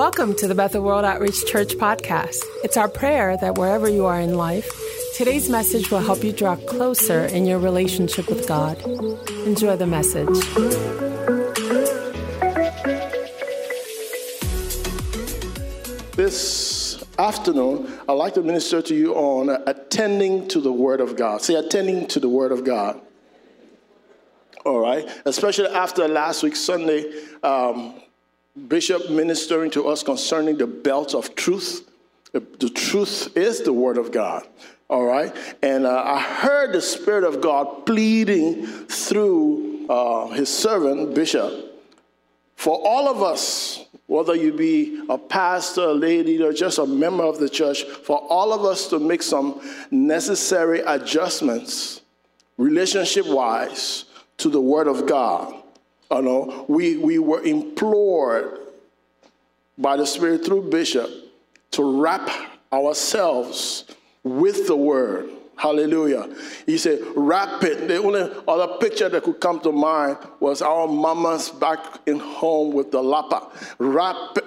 Welcome 0.00 0.34
to 0.36 0.48
the 0.48 0.54
Bethel 0.54 0.82
World 0.82 1.04
Outreach 1.04 1.44
Church 1.44 1.74
podcast. 1.74 2.42
It's 2.64 2.78
our 2.78 2.88
prayer 2.88 3.36
that 3.36 3.58
wherever 3.58 3.86
you 3.86 4.06
are 4.06 4.18
in 4.18 4.34
life, 4.34 4.66
today's 5.14 5.50
message 5.50 5.90
will 5.90 5.98
help 5.98 6.24
you 6.24 6.32
draw 6.32 6.56
closer 6.56 7.26
in 7.26 7.44
your 7.44 7.58
relationship 7.58 8.26
with 8.30 8.48
God. 8.48 8.80
Enjoy 9.44 9.76
the 9.76 9.86
message. 9.86 10.26
This 16.16 17.04
afternoon, 17.18 17.92
I'd 18.08 18.14
like 18.14 18.32
to 18.34 18.42
minister 18.42 18.80
to 18.80 18.94
you 18.94 19.14
on 19.14 19.50
attending 19.66 20.48
to 20.48 20.62
the 20.62 20.72
Word 20.72 21.02
of 21.02 21.14
God. 21.14 21.42
Say, 21.42 21.56
attending 21.56 22.06
to 22.06 22.20
the 22.20 22.28
Word 22.30 22.52
of 22.52 22.64
God. 22.64 22.98
All 24.64 24.80
right, 24.80 25.06
especially 25.26 25.68
after 25.68 26.08
last 26.08 26.42
week, 26.42 26.56
Sunday, 26.56 27.04
um, 27.42 28.00
Bishop 28.68 29.10
ministering 29.10 29.70
to 29.72 29.86
us 29.88 30.02
concerning 30.02 30.58
the 30.58 30.66
belt 30.66 31.14
of 31.14 31.34
truth. 31.34 31.88
The 32.32 32.70
truth 32.70 33.36
is 33.36 33.62
the 33.62 33.72
Word 33.72 33.98
of 33.98 34.12
God. 34.12 34.46
All 34.88 35.04
right. 35.04 35.34
And 35.62 35.86
uh, 35.86 36.02
I 36.04 36.20
heard 36.20 36.72
the 36.72 36.80
Spirit 36.80 37.24
of 37.24 37.40
God 37.40 37.86
pleading 37.86 38.66
through 38.86 39.86
uh, 39.88 40.28
his 40.28 40.48
servant, 40.48 41.14
Bishop, 41.14 41.82
for 42.56 42.80
all 42.84 43.08
of 43.08 43.22
us, 43.22 43.84
whether 44.06 44.34
you 44.34 44.52
be 44.52 45.04
a 45.08 45.16
pastor, 45.16 45.82
a 45.82 45.94
lady, 45.94 46.42
or 46.42 46.52
just 46.52 46.78
a 46.78 46.86
member 46.86 47.24
of 47.24 47.38
the 47.38 47.48
church, 47.48 47.84
for 47.84 48.18
all 48.18 48.52
of 48.52 48.64
us 48.64 48.88
to 48.88 48.98
make 48.98 49.22
some 49.22 49.60
necessary 49.90 50.80
adjustments, 50.80 52.00
relationship 52.56 53.26
wise, 53.26 54.06
to 54.38 54.48
the 54.48 54.60
Word 54.60 54.88
of 54.88 55.06
God. 55.06 55.59
You 56.10 56.22
know, 56.22 56.64
we, 56.68 56.96
we 56.96 57.18
were 57.18 57.42
implored 57.42 58.58
by 59.78 59.96
the 59.96 60.06
Spirit 60.06 60.44
through 60.44 60.70
Bishop 60.70 61.08
to 61.72 62.00
wrap 62.02 62.28
ourselves 62.72 63.84
with 64.24 64.66
the 64.66 64.76
Word. 64.76 65.30
Hallelujah. 65.56 66.34
He 66.64 66.78
said, 66.78 67.00
wrap 67.14 67.62
it. 67.64 67.86
The 67.86 67.98
only 67.98 68.30
other 68.48 68.78
picture 68.78 69.10
that 69.10 69.22
could 69.22 69.40
come 69.40 69.60
to 69.60 69.70
mind 69.70 70.16
was 70.40 70.62
our 70.62 70.88
mamas 70.88 71.50
back 71.50 71.78
in 72.06 72.18
home 72.18 72.72
with 72.72 72.90
the 72.90 73.02
lapa. 73.02 73.50
Wrap 73.78 74.38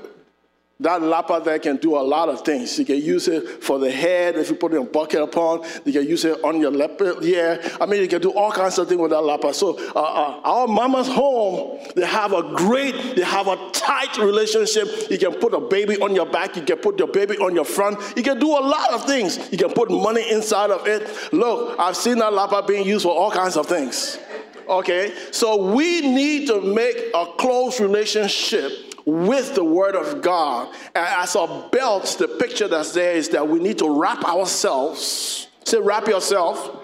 that 0.84 1.02
lapa 1.02 1.42
there 1.44 1.59
can 1.59 1.78
do 1.78 1.95
a 1.95 2.03
lot 2.03 2.28
of 2.28 2.42
things. 2.42 2.78
You 2.78 2.86
can 2.86 2.98
use 2.98 3.28
it 3.30 3.64
for 3.64 3.80
the 3.80 3.89
head 3.89 4.36
if 4.36 4.50
you 4.50 4.56
put 4.56 4.73
it 4.73 4.76
in 4.76 4.84
a 4.84 4.86
bucket 4.86 5.22
upon. 5.22 5.64
You 5.86 5.94
can 5.94 6.06
use 6.06 6.26
it 6.26 6.44
on 6.44 6.59
your 6.59 6.72
lip. 6.72 7.02
Yeah, 7.22 7.58
I 7.80 7.86
mean, 7.86 8.02
you 8.02 8.08
can 8.08 8.22
do 8.22 8.31
all 8.31 8.52
kinds 8.52 8.78
of 8.78 8.89
things 8.89 9.00
with 9.00 9.11
that 9.11 9.22
lapa. 9.22 9.54
So, 9.54 9.78
uh, 9.95 10.00
uh, 10.00 10.42
our 10.44 10.67
mama's 10.67 11.08
home, 11.08 11.80
they 11.95 12.06
have 12.06 12.34
a 12.34 12.54
great, 12.56 13.16
they 13.16 13.23
have 13.23 13.48
a 13.48 13.56
tight 13.72 14.17
relationship. 14.17 15.09
You 15.09 15.17
can 15.17 15.34
put 15.36 15.54
a 15.54 15.61
baby 15.61 15.98
on 16.02 16.14
your 16.14 16.26
back. 16.26 16.56
You 16.58 16.64
can 16.64 16.78
put 16.78 17.00
your 17.00 17.08
baby 17.08 17.38
on 17.38 17.56
your 17.56 17.66
front. 17.66 18.00
You 18.17 18.23
can 18.23 18.39
do 18.39 18.50
a 18.50 18.59
lot 18.59 18.92
of 18.92 19.06
things. 19.06 19.39
You 19.52 19.58
can 19.58 19.72
put 19.72 19.89
money 19.89 20.30
inside 20.31 20.70
of 20.70 20.86
it. 20.86 21.08
Look, 21.31 21.80
I've 21.80 21.95
seen 21.95 22.17
that 22.17 22.34
lapa 22.34 22.66
being 22.67 22.86
used 22.86 23.04
for 23.04 23.16
all 23.16 23.31
kinds 23.31 23.56
of 23.56 23.67
things. 23.67 24.20
Okay, 24.67 25.14
so 25.31 25.73
we 25.73 26.02
need 26.02 26.48
to 26.48 26.61
make 26.61 26.98
a 27.14 27.26
close 27.38 27.80
relationship 27.80 28.92
with 29.05 29.55
the 29.55 29.63
Word 29.63 29.95
of 29.95 30.21
God. 30.21 30.73
And 30.95 31.05
as 31.05 31.35
a 31.35 31.67
belt, 31.71 32.15
the 32.19 32.27
picture 32.27 32.67
that's 32.67 32.93
there 32.93 33.13
is 33.15 33.29
that 33.29 33.47
we 33.47 33.59
need 33.59 33.77
to 33.79 33.89
wrap 33.89 34.23
ourselves. 34.23 35.47
Say, 35.65 35.79
wrap 35.79 36.07
yourself 36.07 36.79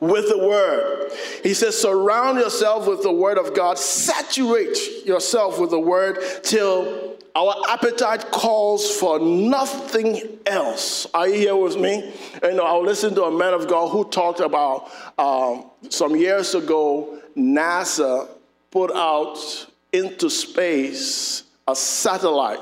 with 0.00 0.28
the 0.28 0.38
Word. 0.38 1.12
He 1.42 1.54
says, 1.54 1.80
surround 1.80 2.38
yourself 2.38 2.86
with 2.86 3.02
the 3.02 3.12
Word 3.12 3.38
of 3.38 3.54
God, 3.54 3.78
saturate 3.78 5.06
yourself 5.06 5.58
with 5.58 5.70
the 5.70 5.80
Word 5.80 6.18
till 6.42 7.16
our 7.34 7.54
appetite 7.68 8.30
calls 8.30 8.90
for 8.90 9.18
nothing 9.20 10.38
else. 10.46 11.06
Are 11.12 11.28
you 11.28 11.34
here 11.34 11.56
with 11.56 11.76
me? 11.76 12.14
Know, 12.42 12.64
I 12.64 12.76
listened 12.78 13.16
to 13.16 13.24
a 13.24 13.30
man 13.30 13.52
of 13.52 13.68
God 13.68 13.88
who 13.88 14.08
talked 14.08 14.40
about 14.40 14.90
um, 15.18 15.66
some 15.90 16.16
years 16.16 16.54
ago, 16.54 17.18
NASA 17.36 18.28
put 18.70 18.90
out 18.94 19.66
into 19.96 20.30
space 20.30 21.44
a 21.68 21.74
satellite. 21.74 22.60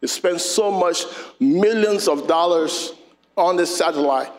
They 0.00 0.06
spent 0.06 0.40
so 0.40 0.70
much 0.70 1.04
millions 1.40 2.08
of 2.08 2.28
dollars 2.28 2.92
on 3.36 3.56
this 3.56 3.76
satellite 3.76 4.30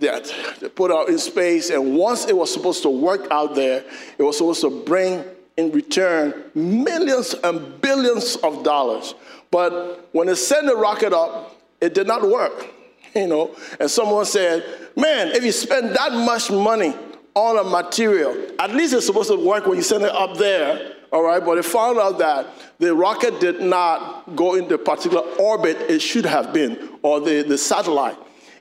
that 0.00 0.32
they 0.60 0.68
put 0.68 0.90
out 0.90 1.08
in 1.08 1.18
space. 1.18 1.70
And 1.70 1.96
once 1.96 2.26
it 2.26 2.36
was 2.36 2.52
supposed 2.52 2.82
to 2.82 2.90
work 2.90 3.28
out 3.30 3.54
there, 3.54 3.84
it 4.18 4.22
was 4.22 4.36
supposed 4.36 4.60
to 4.62 4.84
bring 4.84 5.24
in 5.56 5.72
return 5.72 6.34
millions 6.54 7.34
and 7.34 7.80
billions 7.80 8.36
of 8.36 8.62
dollars. 8.62 9.14
But 9.50 10.08
when 10.12 10.26
they 10.26 10.34
sent 10.34 10.66
the 10.66 10.76
rocket 10.76 11.12
up, 11.12 11.56
it 11.80 11.94
did 11.94 12.06
not 12.06 12.28
work. 12.28 12.68
You 13.14 13.26
know, 13.26 13.56
and 13.80 13.90
someone 13.90 14.26
said, 14.26 14.62
"Man, 14.94 15.28
if 15.28 15.42
you 15.42 15.50
spend 15.50 15.96
that 15.96 16.12
much 16.12 16.50
money 16.50 16.94
on 17.32 17.56
a 17.56 17.64
material, 17.64 18.36
at 18.58 18.74
least 18.74 18.92
it's 18.92 19.06
supposed 19.06 19.30
to 19.30 19.36
work 19.42 19.66
when 19.66 19.78
you 19.78 19.82
send 19.82 20.04
it 20.04 20.10
up 20.10 20.36
there." 20.36 20.95
All 21.12 21.22
right? 21.22 21.44
But 21.44 21.56
they 21.56 21.62
found 21.62 21.98
out 21.98 22.18
that 22.18 22.46
the 22.78 22.94
rocket 22.94 23.40
did 23.40 23.60
not 23.60 24.36
go 24.36 24.54
in 24.54 24.68
the 24.68 24.78
particular 24.78 25.22
orbit 25.38 25.76
it 25.88 26.00
should 26.00 26.26
have 26.26 26.52
been, 26.52 26.98
or 27.02 27.20
the, 27.20 27.42
the 27.42 27.58
satellite. 27.58 28.16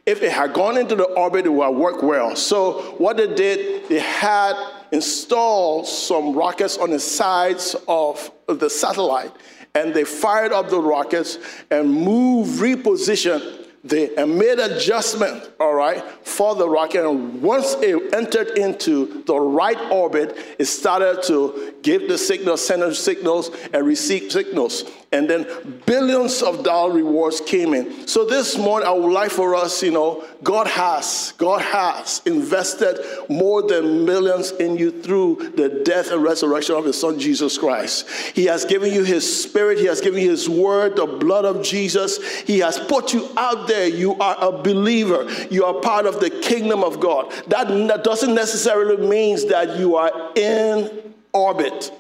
If 0.06 0.22
it 0.22 0.32
had 0.32 0.54
gone 0.54 0.78
into 0.78 0.96
the 0.96 1.06
orbit, 1.06 1.46
it 1.46 1.50
would 1.50 1.66
have 1.66 1.76
worked 1.76 2.04
well. 2.04 2.36
So 2.36 2.96
what 3.00 3.18
they 3.18 3.34
did, 3.34 3.90
they 3.90 4.00
had 4.00 4.54
installed 4.92 5.88
some 5.88 6.36
rockets 6.36 6.78
on 6.78 6.92
the 6.92 7.00
sides 7.00 7.76
of 7.88 8.32
the 8.48 8.70
satellite, 8.70 9.32
and 9.74 9.94
they 9.94 10.04
fired 10.04 10.54
up 10.54 10.70
the 10.70 10.80
rockets 10.80 11.40
and 11.72 11.92
moved, 11.92 12.62
repositioned 12.62 13.65
they 13.86 14.10
made 14.26 14.58
adjustment, 14.58 15.48
all 15.60 15.76
right, 15.76 16.04
for 16.24 16.56
the 16.56 16.68
rocket. 16.68 17.08
And 17.08 17.40
once 17.42 17.76
it 17.76 18.14
entered 18.16 18.58
into 18.58 19.24
the 19.26 19.40
right 19.40 19.80
orbit, 19.92 20.36
it 20.58 20.66
started 20.66 21.22
to 21.28 21.76
give 21.84 22.10
the 22.10 22.18
signals, 22.18 22.66
send 22.66 22.96
signals, 22.96 23.52
and 23.74 23.86
receive 23.86 24.32
signals 24.32 24.86
and 25.12 25.30
then 25.30 25.82
billions 25.86 26.42
of 26.42 26.64
dollar 26.64 26.94
rewards 26.94 27.42
came 27.42 27.74
in. 27.74 28.08
So 28.08 28.26
this 28.26 28.58
morning, 28.58 28.88
I 28.88 28.92
would 28.92 29.12
like 29.12 29.32
for 29.32 29.56
us, 29.56 29.82
you 29.82 29.92
know, 29.92 30.26
God 30.44 30.68
has, 30.68 31.34
God 31.38 31.62
has 31.62 32.22
invested 32.26 33.00
more 33.30 33.62
than 33.62 34.06
millions 34.06 34.52
in 34.52 34.78
you 34.78 34.92
through 35.02 35.54
the 35.56 35.84
death 35.86 36.12
and 36.12 36.22
resurrection 36.22 36.76
of 36.76 36.86
His 36.86 37.00
Son 37.00 37.20
Jesus 37.20 37.58
Christ. 37.58 38.10
He 38.36 38.46
has 38.46 38.66
given 38.66 38.92
you 38.92 39.04
His 39.04 39.44
Spirit, 39.44 39.78
He 39.78 39.86
has 39.86 40.02
given 40.02 40.22
you 40.22 40.30
His 40.32 40.50
Word, 40.50 40.96
the 40.96 41.06
blood 41.06 41.46
of 41.46 41.64
Jesus. 41.64 42.42
He 42.42 42.60
has 42.60 42.80
put 42.80 43.14
you 43.14 43.30
out 43.38 43.68
there. 43.68 43.88
You 43.88 44.16
are 44.16 44.36
a 44.40 44.52
believer. 44.52 45.30
You 45.50 45.66
are 45.66 45.80
part 45.82 46.06
of 46.06 46.20
the 46.20 46.30
kingdom 46.30 46.84
of 46.84 47.00
God. 47.00 47.32
That, 47.48 47.68
that 47.88 48.04
doesn't 48.04 48.34
necessarily 48.34 48.98
mean 48.98 49.48
that 49.50 49.80
you 49.80 49.96
are 49.96 50.32
in 50.36 51.14
orbit. 51.34 51.92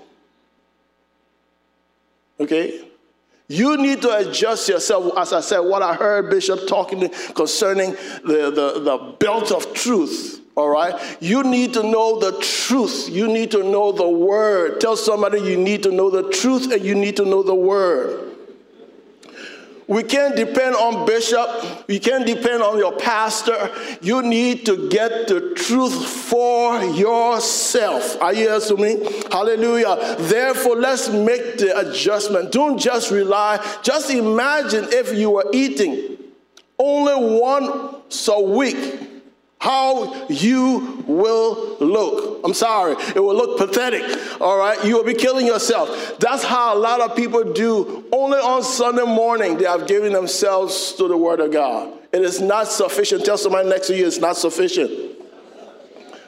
Okay? 2.39 2.84
You 3.47 3.78
need 3.78 4.01
to 4.01 4.16
adjust 4.17 4.67
yourself. 4.69 5.17
As 5.17 5.31
I 5.31 5.41
said, 5.41 5.59
what 5.59 5.81
I 5.81 5.94
heard 5.94 6.29
Bishop 6.29 6.67
talking 6.67 7.09
concerning 7.35 7.91
the, 8.23 8.51
the, 8.51 8.79
the 8.79 9.16
belt 9.19 9.51
of 9.51 9.73
truth. 9.73 10.41
All 10.56 10.69
right. 10.69 10.95
You 11.19 11.44
need 11.44 11.73
to 11.73 11.84
know 11.84 12.19
the 12.19 12.39
truth. 12.39 13.09
You 13.09 13.28
need 13.28 13.51
to 13.51 13.61
know 13.61 13.91
the 13.91 14.07
word. 14.07 14.79
Tell 14.79 14.95
somebody 14.95 15.41
you 15.41 15.57
need 15.57 15.84
to 15.84 15.91
know 15.91 16.09
the 16.09 16.29
truth 16.31 16.72
and 16.72 16.84
you 16.84 16.95
need 16.95 17.17
to 17.17 17.25
know 17.25 17.44
the 17.44 17.53
word. 17.53 18.34
We 19.88 20.03
can't 20.03 20.35
depend 20.35 20.75
on 20.75 21.06
bishop. 21.06 21.85
You 21.88 22.00
can't 22.00 22.25
depend 22.25 22.63
on 22.63 22.79
your 22.79 22.97
pastor. 22.97 23.72
You 24.01 24.23
need 24.23 24.66
to 24.66 24.90
get 24.90 25.28
the 25.28 25.53
truth 25.56 25.94
for 26.07 26.84
yourself. 26.84 28.19
Are 28.22 28.34
you 28.34 28.50
hearing 28.50 28.81
me? 29.01 29.22
Hallelujah. 29.31 30.16
Therefore, 30.19 30.78
let's 30.78 31.09
make 31.09 31.58
the 31.58 31.78
adjustment. 31.78 32.52
Don't 32.52 32.79
just 32.79 33.11
rely. 33.11 33.64
Just 33.84 34.09
imagine 34.09 34.85
if 34.90 35.14
you 35.14 35.29
were 35.29 35.46
eating 35.53 36.17
only 36.79 37.40
once 37.40 38.28
a 38.28 38.41
week 38.41 39.15
how 39.66 40.28
you 40.28 41.03
will 41.08 41.76
look. 41.79 42.41
I'm 42.46 42.53
sorry, 42.53 42.96
it 43.16 43.20
will 43.20 43.34
look 43.35 43.58
pathetic, 43.58 44.03
all 44.40 44.59
right? 44.59 44.85
You 44.85 44.96
will 44.96 45.03
be 45.03 45.16
killing 45.16 45.47
yourself. 45.47 46.20
That's 46.20 46.44
how 46.44 46.78
a 46.78 46.79
lot 46.79 47.02
of 47.02 47.16
people 47.16 47.52
do. 47.52 48.06
Only 48.12 48.38
on 48.38 48.62
Sunday 48.62 49.06
morning, 49.06 49.58
they 49.58 49.66
have 49.66 49.88
given 49.88 50.14
themselves 50.14 50.94
to 50.94 51.08
the 51.08 51.17
Word 51.17 51.40
of 51.40 51.52
God. 51.52 51.91
It 52.14 52.22
is 52.22 52.40
not 52.40 52.67
sufficient. 52.67 53.26
Tell 53.26 53.40
somebody 53.40 53.67
next 53.67 53.88
to 53.88 53.97
you, 53.97 54.06
it's 54.06 54.20
not 54.20 54.38
sufficient. 54.38 54.91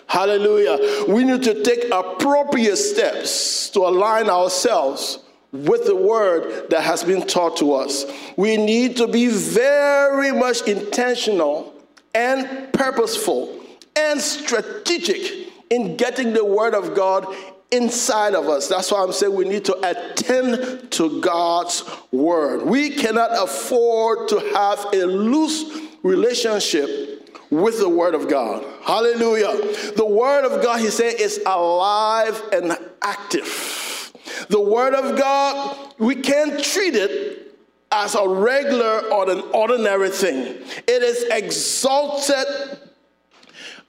Hallelujah. 0.08 1.06
We 1.08 1.24
need 1.24 1.44
to 1.44 1.64
take 1.64 1.92
appropriate 1.92 2.78
steps 2.78 3.70
to 3.70 3.82
align 3.82 4.32
ourselves 4.32 5.20
with 5.52 5.86
the 5.86 5.96
word 5.96 6.72
that 6.72 6.82
has 6.82 7.04
been 7.04 7.26
taught 7.28 7.58
to 7.58 7.74
us. 7.74 8.06
We 8.36 8.58
need 8.58 8.98
to 8.98 9.08
be 9.08 9.28
very 9.28 10.32
much 10.32 10.64
intentional 10.64 11.77
and 12.18 12.74
purposeful 12.74 13.64
and 13.96 14.20
strategic 14.20 15.50
in 15.70 15.96
getting 15.98 16.34
the 16.34 16.44
word 16.44 16.74
of 16.74 16.96
God 16.96 17.28
inside 17.72 18.34
of 18.34 18.48
us. 18.48 18.68
That's 18.68 18.92
why 18.92 19.04
I'm 19.04 19.12
saying 19.12 19.36
we 19.36 19.48
need 19.48 19.66
to 19.66 19.76
attend 19.88 20.90
to 20.92 21.22
God's 21.22 21.84
word. 22.12 22.66
We 22.66 22.90
cannot 22.90 23.32
afford 23.34 24.30
to 24.30 24.40
have 24.56 24.84
a 24.94 25.06
loose 25.06 25.88
relationship 26.02 27.30
with 27.52 27.80
the 27.80 27.90
word 27.90 28.16
of 28.16 28.28
God. 28.28 28.66
Hallelujah. 28.82 29.94
The 29.96 30.06
word 30.06 30.46
of 30.46 30.64
God, 30.64 30.80
he 30.80 30.90
said, 30.90 31.20
is 31.20 31.40
alive 31.46 32.42
and 32.52 32.78
active. 33.02 34.12
The 34.50 34.62
word 34.62 34.96
of 34.96 35.18
God, 35.18 35.94
we 36.00 36.16
can't 36.16 36.64
treat 36.64 36.96
it 36.96 37.47
as 37.92 38.16
a 38.16 38.28
regular 38.28 39.02
or 39.12 39.30
an 39.30 39.42
ordinary 39.54 40.10
thing. 40.10 40.58
It 40.88 41.04
is 41.04 41.24
exalted 41.32 42.80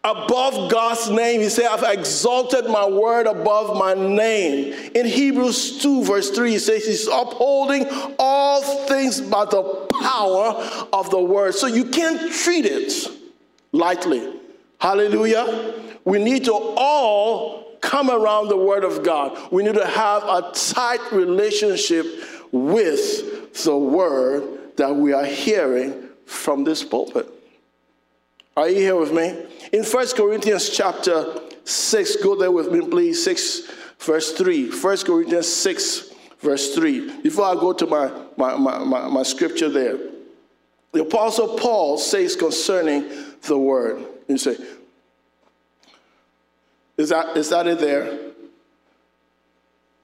above 0.05 0.71
God's 0.71 1.11
name. 1.11 1.41
He 1.41 1.49
said, 1.49 1.67
I've 1.67 1.99
exalted 1.99 2.67
my 2.67 2.89
word 2.89 3.27
above 3.27 3.77
my 3.77 3.95
name. 3.95 4.91
In 4.95 5.07
Hebrews 5.07 5.83
2, 5.83 6.05
verse 6.05 6.31
3, 6.31 6.53
he 6.53 6.59
says, 6.59 6.87
He's 6.87 7.09
upholding 7.09 7.87
all 8.19 8.63
things 8.87 9.21
by 9.21 9.45
the 9.45 9.63
power 10.01 10.55
of 10.93 11.11
the 11.11 11.21
word. 11.21 11.55
So 11.55 11.67
you 11.67 11.87
can't 11.87 12.33
treat 12.33 12.67
it 12.67 12.93
lightly. 13.73 14.35
Hallelujah. 14.81 15.75
We 16.05 16.23
need 16.23 16.45
to 16.45 16.55
all 16.55 17.77
come 17.81 18.11
around 18.11 18.49
the 18.49 18.57
word 18.57 18.85
of 18.85 19.03
God. 19.03 19.37
We 19.53 19.63
need 19.63 19.75
to 19.75 19.87
have 19.87 20.23
a 20.25 20.51
tight 20.53 21.01
relationship 21.13 22.07
with 22.53 23.63
the 23.65 23.77
word 23.77 24.77
that 24.77 24.95
we 24.95 25.13
are 25.13 25.25
hearing 25.25 26.09
from 26.27 26.65
this 26.65 26.85
pulpit. 26.85 27.29
Are 28.57 28.69
you 28.69 28.77
here 28.77 28.97
with 28.97 29.13
me? 29.13 29.47
In 29.73 29.85
1 29.85 30.07
Corinthians 30.17 30.71
chapter 30.71 31.41
6, 31.65 32.17
go 32.17 32.35
there 32.37 32.51
with 32.51 32.73
me, 32.73 32.81
please. 32.89 33.23
6, 33.23 33.71
verse 33.99 34.33
3. 34.33 34.71
1 34.71 34.97
Corinthians 34.99 35.49
6, 35.53 36.11
verse 36.41 36.75
3. 36.75 37.21
Before 37.23 37.45
I 37.45 37.55
go 37.55 37.73
to 37.73 37.87
my, 37.87 38.11
my, 38.37 38.57
my, 38.57 38.79
my, 38.79 39.09
my 39.09 39.23
scripture 39.23 39.69
there, 39.69 39.99
the 40.93 41.03
Apostle 41.03 41.59
Paul 41.59 41.99
says 41.99 42.35
concerning 42.35 43.09
the 43.43 43.59
word. 43.59 44.05
You 44.27 44.39
say, 44.39 44.57
is 46.97 47.11
that, 47.11 47.37
is 47.37 47.51
that 47.51 47.67
it 47.67 47.79
there? 47.79 48.28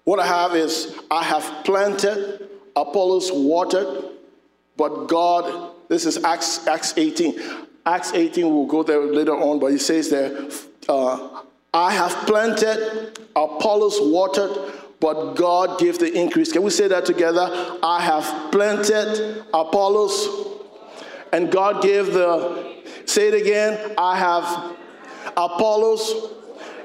What 0.04 0.20
I 0.20 0.26
have 0.26 0.54
is, 0.54 0.98
I 1.10 1.24
have 1.24 1.64
planted, 1.64 2.48
Apollos 2.76 3.30
watered, 3.32 4.04
but 4.76 5.06
God, 5.06 5.72
this 5.88 6.04
is 6.04 6.22
Acts, 6.24 6.66
Acts 6.66 6.94
18. 6.96 7.40
Acts 7.86 8.12
18, 8.12 8.44
we'll 8.48 8.66
go 8.66 8.82
there 8.82 9.00
later 9.00 9.34
on, 9.34 9.58
but 9.58 9.68
he 9.68 9.78
says 9.78 10.10
there, 10.10 10.48
uh, 10.88 11.42
I 11.72 11.92
have 11.92 12.12
planted, 12.26 13.18
Apollos 13.34 13.98
watered, 14.00 14.72
but 15.00 15.34
God 15.34 15.78
gave 15.78 15.98
the 15.98 16.12
increase. 16.12 16.52
Can 16.52 16.62
we 16.62 16.70
say 16.70 16.88
that 16.88 17.04
together? 17.04 17.48
I 17.82 18.00
have 18.00 18.52
planted, 18.52 19.44
Apollos, 19.52 20.60
and 21.32 21.50
God 21.50 21.82
gave 21.82 22.12
the, 22.12 22.82
say 23.06 23.28
it 23.28 23.34
again, 23.34 23.94
I 23.98 24.16
have 24.16 24.76
Apollos. 25.36 26.30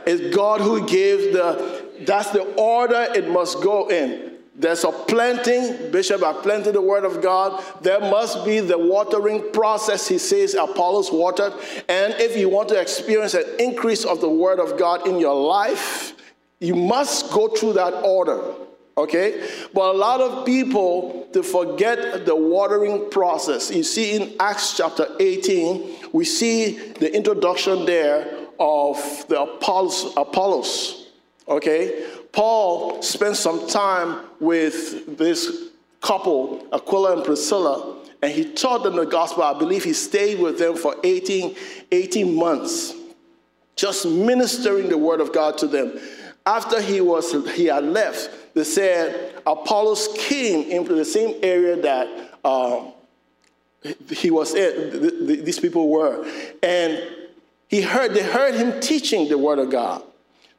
It's 0.06 0.36
God 0.36 0.62
who 0.62 0.88
gave 0.88 1.34
the, 1.34 1.79
that's 2.06 2.32
the 2.32 2.44
order 2.56 3.08
it 3.16 3.30
must 3.30 3.62
go 3.62 3.90
in. 3.90 4.40
There's 4.60 4.84
a 4.84 4.92
planting, 4.92 5.90
Bishop, 5.90 6.22
I 6.22 6.34
planted 6.34 6.74
the 6.74 6.82
word 6.82 7.06
of 7.06 7.22
God. 7.22 7.64
There 7.82 8.02
must 8.02 8.44
be 8.44 8.60
the 8.60 8.78
watering 8.78 9.54
process. 9.54 10.06
He 10.06 10.18
says 10.18 10.54
Apollos 10.54 11.14
watered. 11.14 11.54
And 11.88 12.14
if 12.16 12.36
you 12.36 12.50
want 12.50 12.68
to 12.70 12.80
experience 12.80 13.36
an 13.36 13.46
increase 13.58 14.04
of 14.04 14.20
the 14.20 14.30
word 14.30 14.60
of 14.60 14.78
God 14.78 15.08
in 15.08 15.18
your 15.18 15.34
life, 15.34 16.14
you 16.60 16.76
must 16.76 17.32
go 17.32 17.48
through 17.48 17.74
that 17.74 17.94
order. 18.04 18.54
Okay? 18.98 19.50
But 19.74 19.96
a 19.96 19.98
lot 19.98 20.20
of 20.20 20.46
people 20.46 21.30
to 21.32 21.42
forget 21.42 22.26
the 22.26 22.36
watering 22.36 23.10
process. 23.12 23.72
You 23.72 23.84
see 23.84 24.18
in 24.18 24.36
Acts 24.42 24.76
chapter 24.76 25.08
18, 25.22 26.10
we 26.12 26.26
see 26.26 26.92
the 27.00 27.16
introduction 27.16 27.86
there 27.86 28.48
of 28.60 28.98
the 29.30 29.42
Apollos. 29.42 30.14
Apollos 30.18 30.99
okay? 31.50 32.06
Paul 32.32 33.02
spent 33.02 33.36
some 33.36 33.68
time 33.68 34.26
with 34.40 35.18
this 35.18 35.70
couple, 36.02 36.66
Aquila 36.72 37.18
and 37.18 37.26
Priscilla, 37.26 37.98
and 38.22 38.32
he 38.32 38.46
taught 38.54 38.84
them 38.84 38.96
the 38.96 39.06
gospel. 39.06 39.44
I 39.44 39.58
believe 39.58 39.84
he 39.84 39.94
stayed 39.94 40.40
with 40.40 40.60
them 40.60 40.76
for 40.76 40.96
18, 41.04 41.56
18 41.92 42.36
months, 42.36 42.94
just 43.76 44.06
ministering 44.06 44.90
the 44.90 44.98
word 44.98 45.22
of 45.22 45.34
God 45.34 45.58
to 45.60 45.68
them. 45.68 46.00
After 46.46 46.82
he 46.82 47.02
was 47.02 47.32
he 47.56 47.66
had 47.66 47.84
left, 47.84 48.30
they 48.54 48.64
said 48.64 49.36
Apollos 49.46 50.10
came 50.18 50.70
into 50.70 50.94
the 50.96 51.06
same 51.06 51.40
area 51.44 51.76
that 51.82 52.40
uh, 52.44 52.86
he 54.12 54.32
was 54.32 54.56
in, 54.56 55.26
these 55.26 55.60
people 55.60 55.90
were, 55.90 56.26
and 56.64 57.02
he 57.68 57.82
heard 57.82 58.14
they 58.14 58.24
heard 58.24 58.56
him 58.56 58.80
teaching 58.80 59.30
the 59.30 59.38
word 59.38 59.60
of 59.60 59.70
God. 59.70 60.04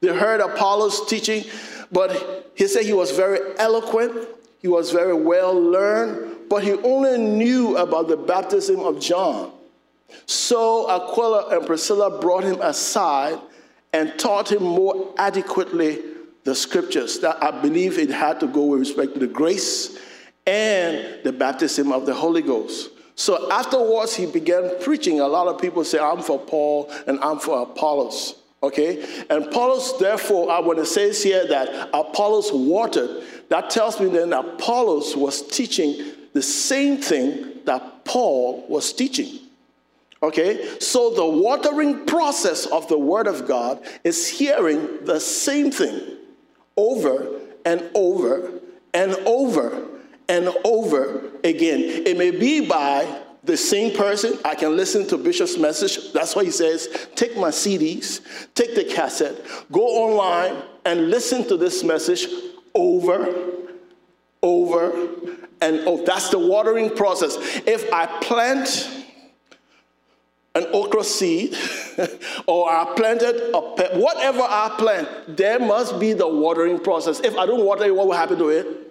They 0.01 0.15
heard 0.15 0.41
Apollos 0.41 1.07
teaching, 1.07 1.45
but 1.93 2.51
he 2.55 2.67
said 2.67 2.85
he 2.85 2.93
was 2.93 3.11
very 3.11 3.41
eloquent, 3.59 4.29
he 4.59 4.69
was 4.69 4.91
very 4.91 5.15
well 5.15 5.55
learned, 5.55 6.49
but 6.49 6.63
he 6.63 6.73
only 6.73 7.19
knew 7.19 7.77
about 7.77 8.09
the 8.09 8.17
baptism 8.17 8.81
of 8.81 9.01
John. 9.01 9.53
So 10.27 10.91
Aquila 10.91 11.57
and 11.57 11.67
Priscilla 11.67 12.21
brought 12.21 12.45
him 12.45 12.61
aside 12.61 13.39
and 13.93 14.19
taught 14.19 14.51
him 14.51 14.63
more 14.63 15.15
adequately 15.19 16.01
the 16.45 16.55
scriptures. 16.55 17.19
That 17.21 17.43
I 17.43 17.61
believe 17.61 17.99
it 17.99 18.11
had 18.11 18.41
to 18.41 18.47
go 18.47 18.65
with 18.67 18.81
respect 18.81 19.15
to 19.15 19.21
the 19.21 19.27
grace 19.27 19.99
and 20.47 21.23
the 21.25 21.33
baptism 21.33 21.93
of 21.93 22.07
the 22.07 22.15
Holy 22.15 22.43
Ghost. 22.43 22.91
So 23.15 23.51
afterwards, 23.53 24.17
he 24.17 24.27
began 24.27 24.81
preaching. 24.81 25.21
A 25.21 25.29
lot 25.29 25.47
of 25.47 25.61
people 25.61 25.85
say, 25.85 25.99
I'm 25.99 26.23
for 26.23 26.39
Paul 26.39 26.91
and 27.07 27.21
I'm 27.21 27.39
for 27.39 27.63
Apollos. 27.63 28.40
Okay? 28.63 29.25
And 29.31 29.47
Apollos, 29.47 29.99
therefore, 29.99 30.63
when 30.63 30.79
it 30.79 30.87
says 30.87 31.23
here 31.23 31.47
that 31.49 31.91
Apollos 31.95 32.51
watered, 32.53 33.23
that 33.49 33.71
tells 33.71 33.99
me 34.01 34.09
then 34.09 34.33
Apollos 34.33 35.17
was 35.17 35.47
teaching 35.47 36.13
the 36.33 36.43
same 36.43 36.99
thing 36.99 37.61
that 37.65 38.05
Paul 38.05 38.65
was 38.69 38.93
teaching. 38.93 39.41
Okay? 40.23 40.79
So 40.79 41.11
the 41.11 41.25
watering 41.25 42.05
process 42.07 42.67
of 42.67 42.87
the 42.89 42.99
Word 42.99 43.27
of 43.27 43.49
God 43.49 43.83
is 44.05 44.29
hearing 44.29 45.05
the 45.05 45.19
same 45.19 45.71
thing 45.71 46.19
over 46.77 47.41
and 47.65 47.91
over 47.95 48.61
and 48.93 49.15
over 49.27 49.87
and 50.29 50.49
over 50.65 51.31
again. 51.43 51.81
It 51.81 52.17
may 52.17 52.31
be 52.31 52.67
by 52.67 53.23
the 53.45 53.57
same 53.57 53.97
person, 53.97 54.39
I 54.45 54.55
can 54.55 54.77
listen 54.77 55.07
to 55.09 55.17
Bishop's 55.17 55.57
message. 55.57 56.13
That's 56.13 56.37
why 56.37 56.45
he 56.45 56.51
says, 56.51 57.09
take 57.15 57.37
my 57.37 57.49
CDs, 57.49 58.21
take 58.55 58.75
the 58.75 58.85
cassette, 58.85 59.41
go 59.73 59.81
online 59.81 60.63
and 60.85 61.11
listen 61.11 61.47
to 61.49 61.57
this 61.57 61.83
message 61.83 62.27
over, 62.75 63.35
over, 64.43 65.09
and 65.63 65.81
oh, 65.87 66.05
that's 66.05 66.29
the 66.29 66.39
watering 66.39 66.95
process. 66.95 67.37
If 67.67 67.91
I 67.93 68.07
plant 68.21 68.89
an 70.55 70.67
okra 70.73 71.05
seed, 71.05 71.57
or 72.47 72.71
I 72.71 72.93
planted 72.97 73.55
a 73.55 73.75
pep, 73.77 73.95
whatever 73.95 74.43
I 74.43 74.75
plant, 74.79 75.37
there 75.37 75.59
must 75.59 75.99
be 75.99 76.13
the 76.13 76.29
watering 76.29 76.79
process. 76.79 77.21
If 77.21 77.37
I 77.37 77.47
don't 77.47 77.65
water 77.65 77.85
it, 77.85 77.95
what 77.95 78.07
will 78.07 78.15
happen 78.15 78.39
to 78.39 78.49
it? 78.49 78.90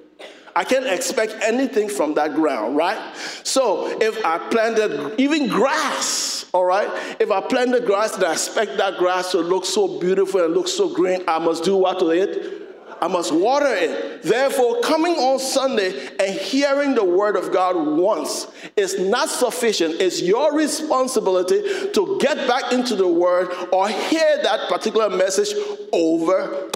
I 0.56 0.64
can't 0.64 0.86
expect 0.86 1.36
anything 1.42 1.90
from 1.90 2.14
that 2.16 2.36
ground, 2.36 2.76
right? 2.76 3.16
So 3.44 4.00
if 4.02 4.24
I 4.26 4.38
planted 4.50 5.20
even 5.20 5.48
grass, 5.48 6.46
all 6.54 6.66
right, 6.66 6.90
if 7.20 7.32
I 7.32 7.42
planted 7.42 7.86
grass 7.86 8.16
and 8.16 8.24
I 8.24 8.34
expect 8.34 8.78
that 8.78 8.98
grass 8.98 9.32
to 9.32 9.40
look 9.40 9.66
so 9.66 10.00
beautiful 10.00 10.44
and 10.44 10.54
look 10.54 10.68
so 10.68 10.94
green, 10.94 11.24
I 11.28 11.40
must 11.40 11.64
do 11.64 11.76
what 11.78 12.00
to 12.00 12.10
it? 12.10 12.68
I 13.02 13.08
must 13.08 13.32
water 13.32 13.74
it. 13.74 14.24
Therefore, 14.24 14.82
coming 14.82 15.14
on 15.14 15.40
Sunday 15.40 16.10
and 16.20 16.38
hearing 16.38 16.96
the 16.96 17.04
word 17.04 17.38
of 17.38 17.54
God 17.54 17.76
once 17.98 18.48
is 18.76 19.00
not 19.00 19.30
sufficient. 19.30 19.96
It's 20.02 20.22
your 20.22 20.54
responsibility 20.54 21.92
to 21.92 22.18
get 22.20 22.48
back 22.48 22.74
into 22.74 22.96
the 22.96 23.08
word 23.08 23.52
or 23.72 23.88
hear 23.88 24.44
that 24.44 24.70
particular 24.70 25.10
message 25.10 25.56
over, 25.94 26.70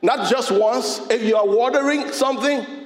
not 0.00 0.30
just 0.30 0.52
once. 0.52 1.00
If 1.10 1.22
you 1.24 1.36
are 1.36 1.46
watering 1.46 2.12
something, 2.12 2.83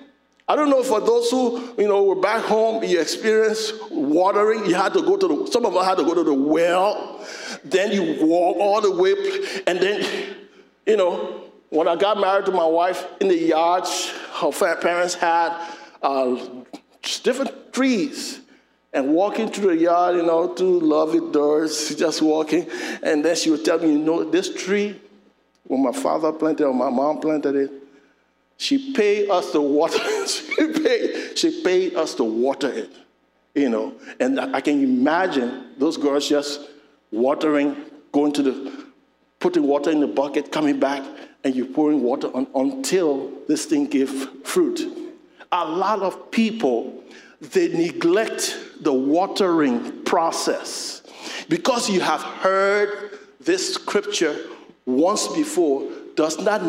I 0.48 0.56
don't 0.56 0.70
know 0.70 0.82
for 0.82 0.98
those 1.00 1.30
who, 1.30 1.74
you 1.76 1.86
know, 1.86 2.04
were 2.04 2.14
back 2.14 2.42
home, 2.42 2.82
you 2.82 2.98
experienced 3.00 3.74
watering. 3.90 4.64
You 4.64 4.74
had 4.74 4.94
to 4.94 5.02
go 5.02 5.18
to 5.18 5.28
the, 5.28 5.52
some 5.52 5.66
of 5.66 5.76
us 5.76 5.86
had 5.86 5.98
to 5.98 6.04
go 6.04 6.14
to 6.14 6.24
the 6.24 6.32
well. 6.32 7.20
Then 7.64 7.92
you 7.92 8.26
walk 8.26 8.56
all 8.56 8.80
the 8.80 8.90
way. 8.90 9.12
And 9.66 9.78
then, 9.78 10.36
you 10.86 10.96
know, 10.96 11.44
when 11.68 11.86
I 11.86 11.96
got 11.96 12.18
married 12.18 12.46
to 12.46 12.52
my 12.52 12.64
wife 12.64 13.06
in 13.20 13.28
the 13.28 13.36
yard, 13.36 13.84
her 14.40 14.76
parents 14.76 15.14
had 15.14 15.52
uh, 16.02 16.38
different 17.22 17.74
trees. 17.74 18.40
And 18.94 19.12
walking 19.12 19.50
through 19.50 19.76
the 19.76 19.82
yard, 19.82 20.16
you 20.16 20.22
know, 20.22 20.54
through 20.54 20.80
lovely 20.80 21.30
doors, 21.30 21.94
just 21.94 22.22
walking. 22.22 22.66
And 23.02 23.22
then 23.22 23.36
she 23.36 23.50
would 23.50 23.66
tell 23.66 23.78
me, 23.78 23.92
you 23.92 23.98
know, 23.98 24.24
this 24.24 24.48
tree, 24.54 24.98
when 25.64 25.82
my 25.82 25.92
father 25.92 26.32
planted 26.32 26.64
or 26.64 26.72
my 26.72 26.88
mom 26.88 27.20
planted 27.20 27.54
it, 27.54 27.70
she 28.58 28.92
paid 28.92 29.30
us 29.30 29.52
to 29.52 29.60
water. 29.60 29.98
she 30.26 30.72
paid, 30.72 31.38
she 31.38 31.62
paid 31.62 31.94
us 31.94 32.14
to 32.16 32.24
water 32.24 32.70
it. 32.70 32.90
You 33.54 33.70
know, 33.70 33.94
and 34.20 34.38
I 34.38 34.60
can 34.60 34.82
imagine 34.82 35.68
those 35.78 35.96
girls 35.96 36.28
just 36.28 36.60
watering, 37.10 37.76
going 38.12 38.32
to 38.32 38.42
the, 38.42 38.84
putting 39.40 39.64
water 39.64 39.90
in 39.90 40.00
the 40.00 40.06
bucket, 40.06 40.52
coming 40.52 40.78
back, 40.78 41.02
and 41.42 41.54
you're 41.54 41.66
pouring 41.66 42.02
water 42.02 42.28
on 42.34 42.46
until 42.54 43.32
this 43.48 43.64
thing 43.64 43.86
gives 43.86 44.26
fruit. 44.44 44.80
A 45.50 45.64
lot 45.64 46.02
of 46.02 46.30
people, 46.30 47.02
they 47.40 47.68
neglect 47.68 48.58
the 48.80 48.92
watering 48.92 50.04
process 50.04 51.02
because 51.48 51.88
you 51.88 52.00
have 52.00 52.22
heard 52.22 53.18
this 53.40 53.74
scripture 53.74 54.36
once 54.84 55.26
before 55.28 55.88
does 56.16 56.38
not 56.38 56.60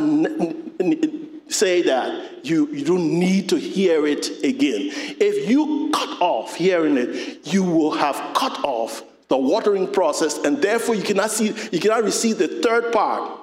say 1.49 1.81
that 1.83 2.45
you, 2.45 2.67
you 2.67 2.85
don't 2.85 3.19
need 3.19 3.49
to 3.49 3.57
hear 3.57 4.05
it 4.07 4.43
again. 4.43 4.91
If 5.19 5.49
you 5.49 5.89
cut 5.93 6.21
off 6.21 6.55
hearing 6.55 6.97
it, 6.97 7.45
you 7.53 7.63
will 7.63 7.91
have 7.91 8.15
cut 8.33 8.63
off 8.63 9.03
the 9.27 9.37
watering 9.37 9.91
process, 9.91 10.37
and 10.39 10.61
therefore 10.61 10.95
you 10.95 11.03
cannot 11.03 11.31
see, 11.31 11.53
you 11.71 11.79
cannot 11.79 12.03
receive 12.03 12.37
the 12.37 12.47
third 12.47 12.91
part, 12.91 13.39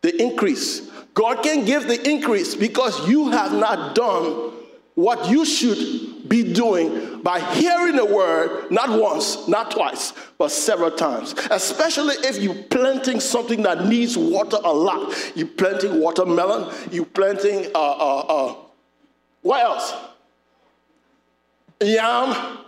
the 0.00 0.20
increase. 0.22 0.88
God 1.14 1.42
can 1.42 1.64
give 1.64 1.86
the 1.86 2.08
increase 2.08 2.54
because 2.54 3.08
you 3.08 3.30
have 3.30 3.52
not 3.52 3.94
done 3.94 4.52
what 4.94 5.28
you 5.28 5.44
should 5.44 6.11
be 6.32 6.50
doing 6.54 7.20
by 7.22 7.38
hearing 7.52 7.94
the 7.94 8.06
word 8.06 8.70
not 8.70 8.98
once, 8.98 9.46
not 9.48 9.70
twice, 9.70 10.14
but 10.38 10.50
several 10.50 10.90
times. 10.90 11.34
Especially 11.50 12.14
if 12.26 12.38
you're 12.38 12.62
planting 12.70 13.20
something 13.20 13.62
that 13.64 13.84
needs 13.84 14.16
water 14.16 14.56
a 14.64 14.72
lot. 14.72 15.14
You're 15.36 15.46
planting 15.46 16.00
watermelon, 16.00 16.74
you're 16.90 17.04
planting, 17.04 17.66
uh, 17.74 17.78
uh, 17.78 18.18
uh, 18.20 18.54
what 19.42 19.62
else? 19.62 19.92
Yam, 21.82 22.58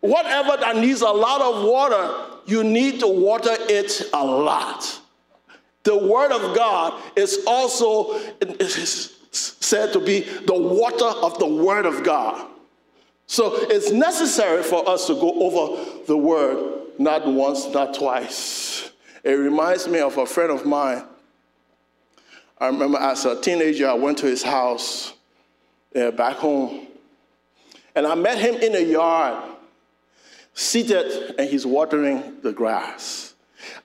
whatever 0.00 0.56
that 0.56 0.76
needs 0.76 1.02
a 1.02 1.10
lot 1.10 1.42
of 1.42 1.64
water, 1.64 2.40
you 2.46 2.64
need 2.64 3.00
to 3.00 3.08
water 3.08 3.56
it 3.68 4.08
a 4.14 4.24
lot. 4.24 5.00
The 5.82 5.98
Word 5.98 6.32
of 6.32 6.56
God 6.56 6.94
is 7.14 7.44
also 7.46 8.18
said 9.32 9.92
to 9.92 10.00
be 10.00 10.20
the 10.20 10.54
water 10.54 11.04
of 11.04 11.38
the 11.38 11.46
Word 11.46 11.84
of 11.84 12.02
God. 12.02 12.54
So 13.26 13.52
it's 13.70 13.90
necessary 13.90 14.62
for 14.62 14.88
us 14.88 15.06
to 15.08 15.14
go 15.14 15.32
over 15.42 16.04
the 16.06 16.16
Word 16.16 16.82
not 16.98 17.26
once, 17.26 17.66
not 17.72 17.94
twice. 17.94 18.90
It 19.22 19.32
reminds 19.32 19.88
me 19.88 20.00
of 20.00 20.16
a 20.16 20.26
friend 20.26 20.50
of 20.50 20.64
mine. 20.64 21.04
I 22.58 22.68
remember 22.68 22.98
as 22.98 23.24
a 23.24 23.40
teenager, 23.40 23.88
I 23.88 23.94
went 23.94 24.18
to 24.18 24.26
his 24.26 24.42
house 24.42 25.12
uh, 25.94 26.10
back 26.12 26.36
home, 26.36 26.86
and 27.94 28.06
I 28.06 28.14
met 28.14 28.38
him 28.38 28.54
in 28.54 28.74
a 28.74 28.80
yard 28.80 29.56
seated 30.56 31.34
and 31.38 31.48
he's 31.48 31.66
watering 31.66 32.38
the 32.42 32.52
grass. 32.52 33.34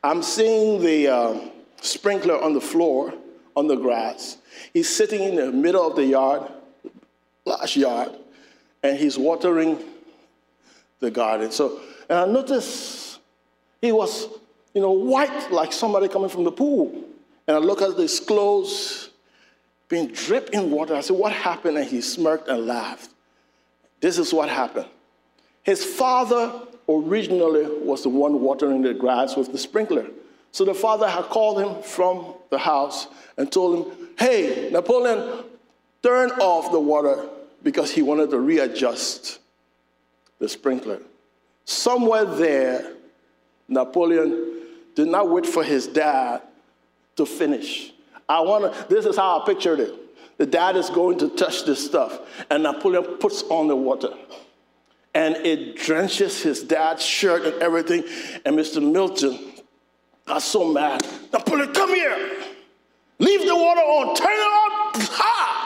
I'm 0.03 0.23
seeing 0.23 0.81
the 0.81 1.07
uh, 1.09 1.39
sprinkler 1.81 2.41
on 2.41 2.53
the 2.53 2.61
floor, 2.61 3.13
on 3.55 3.67
the 3.67 3.75
grass. 3.75 4.37
He's 4.73 4.89
sitting 4.89 5.21
in 5.21 5.35
the 5.35 5.51
middle 5.51 5.85
of 5.85 5.97
the 5.97 6.05
yard, 6.05 6.49
large 7.45 7.75
yard, 7.75 8.11
and 8.83 8.97
he's 8.97 9.17
watering 9.17 9.79
the 10.99 11.11
garden. 11.11 11.51
So, 11.51 11.81
and 12.09 12.19
I 12.19 12.25
noticed 12.25 13.19
he 13.81 13.91
was, 13.91 14.27
you 14.73 14.81
know, 14.81 14.91
white 14.91 15.51
like 15.51 15.73
somebody 15.73 16.07
coming 16.07 16.29
from 16.29 16.43
the 16.43 16.51
pool. 16.51 16.91
And 17.47 17.57
I 17.57 17.59
look 17.59 17.81
at 17.81 17.97
his 17.97 18.19
clothes 18.19 19.09
being 19.89 20.07
dripped 20.07 20.51
in 20.51 20.71
water. 20.71 20.95
I 20.95 21.01
said, 21.01 21.17
What 21.17 21.33
happened? 21.33 21.77
And 21.77 21.87
he 21.87 22.01
smirked 22.01 22.47
and 22.47 22.65
laughed. 22.65 23.09
This 23.99 24.17
is 24.17 24.33
what 24.33 24.49
happened. 24.49 24.87
His 25.63 25.83
father 25.83 26.61
originally 26.89 27.65
was 27.83 28.03
the 28.03 28.09
one 28.09 28.41
watering 28.41 28.81
the 28.81 28.93
grass 28.93 29.35
with 29.35 29.51
the 29.51 29.57
sprinkler. 29.57 30.07
So 30.51 30.65
the 30.65 30.73
father 30.73 31.07
had 31.07 31.25
called 31.25 31.61
him 31.61 31.81
from 31.83 32.33
the 32.49 32.57
house 32.57 33.07
and 33.37 33.51
told 33.51 33.87
him, 33.87 34.07
Hey, 34.17 34.69
Napoleon, 34.71 35.43
turn 36.03 36.31
off 36.31 36.71
the 36.71 36.79
water 36.79 37.27
because 37.63 37.91
he 37.91 38.01
wanted 38.01 38.29
to 38.31 38.39
readjust 38.39 39.39
the 40.39 40.49
sprinkler. 40.49 40.99
Somewhere 41.65 42.25
there, 42.25 42.93
Napoleon 43.67 44.63
did 44.95 45.07
not 45.07 45.29
wait 45.29 45.45
for 45.45 45.63
his 45.63 45.87
dad 45.87 46.41
to 47.15 47.25
finish. 47.25 47.93
I 48.27 48.41
want 48.41 48.73
to, 48.73 48.87
this 48.87 49.05
is 49.05 49.15
how 49.15 49.39
I 49.39 49.45
pictured 49.45 49.79
it. 49.79 49.95
The 50.37 50.45
dad 50.45 50.75
is 50.75 50.89
going 50.89 51.19
to 51.19 51.29
touch 51.29 51.65
this 51.65 51.85
stuff, 51.85 52.19
and 52.49 52.63
Napoleon 52.63 53.17
puts 53.17 53.43
on 53.43 53.67
the 53.67 53.75
water 53.75 54.09
and 55.13 55.35
it 55.37 55.75
drenches 55.75 56.41
his 56.41 56.63
dad's 56.63 57.03
shirt 57.03 57.45
and 57.45 57.61
everything. 57.61 58.03
And 58.45 58.57
Mr. 58.57 58.81
Milton 58.81 59.37
got 60.25 60.41
so 60.41 60.71
mad. 60.71 61.05
Napoleon, 61.33 61.73
come 61.73 61.93
here. 61.93 62.37
Leave 63.19 63.45
the 63.45 63.55
water 63.55 63.81
on. 63.81 64.15
Turn 64.15 64.31
it 64.31 64.39
up. 64.39 65.09
Ha! 65.11 65.60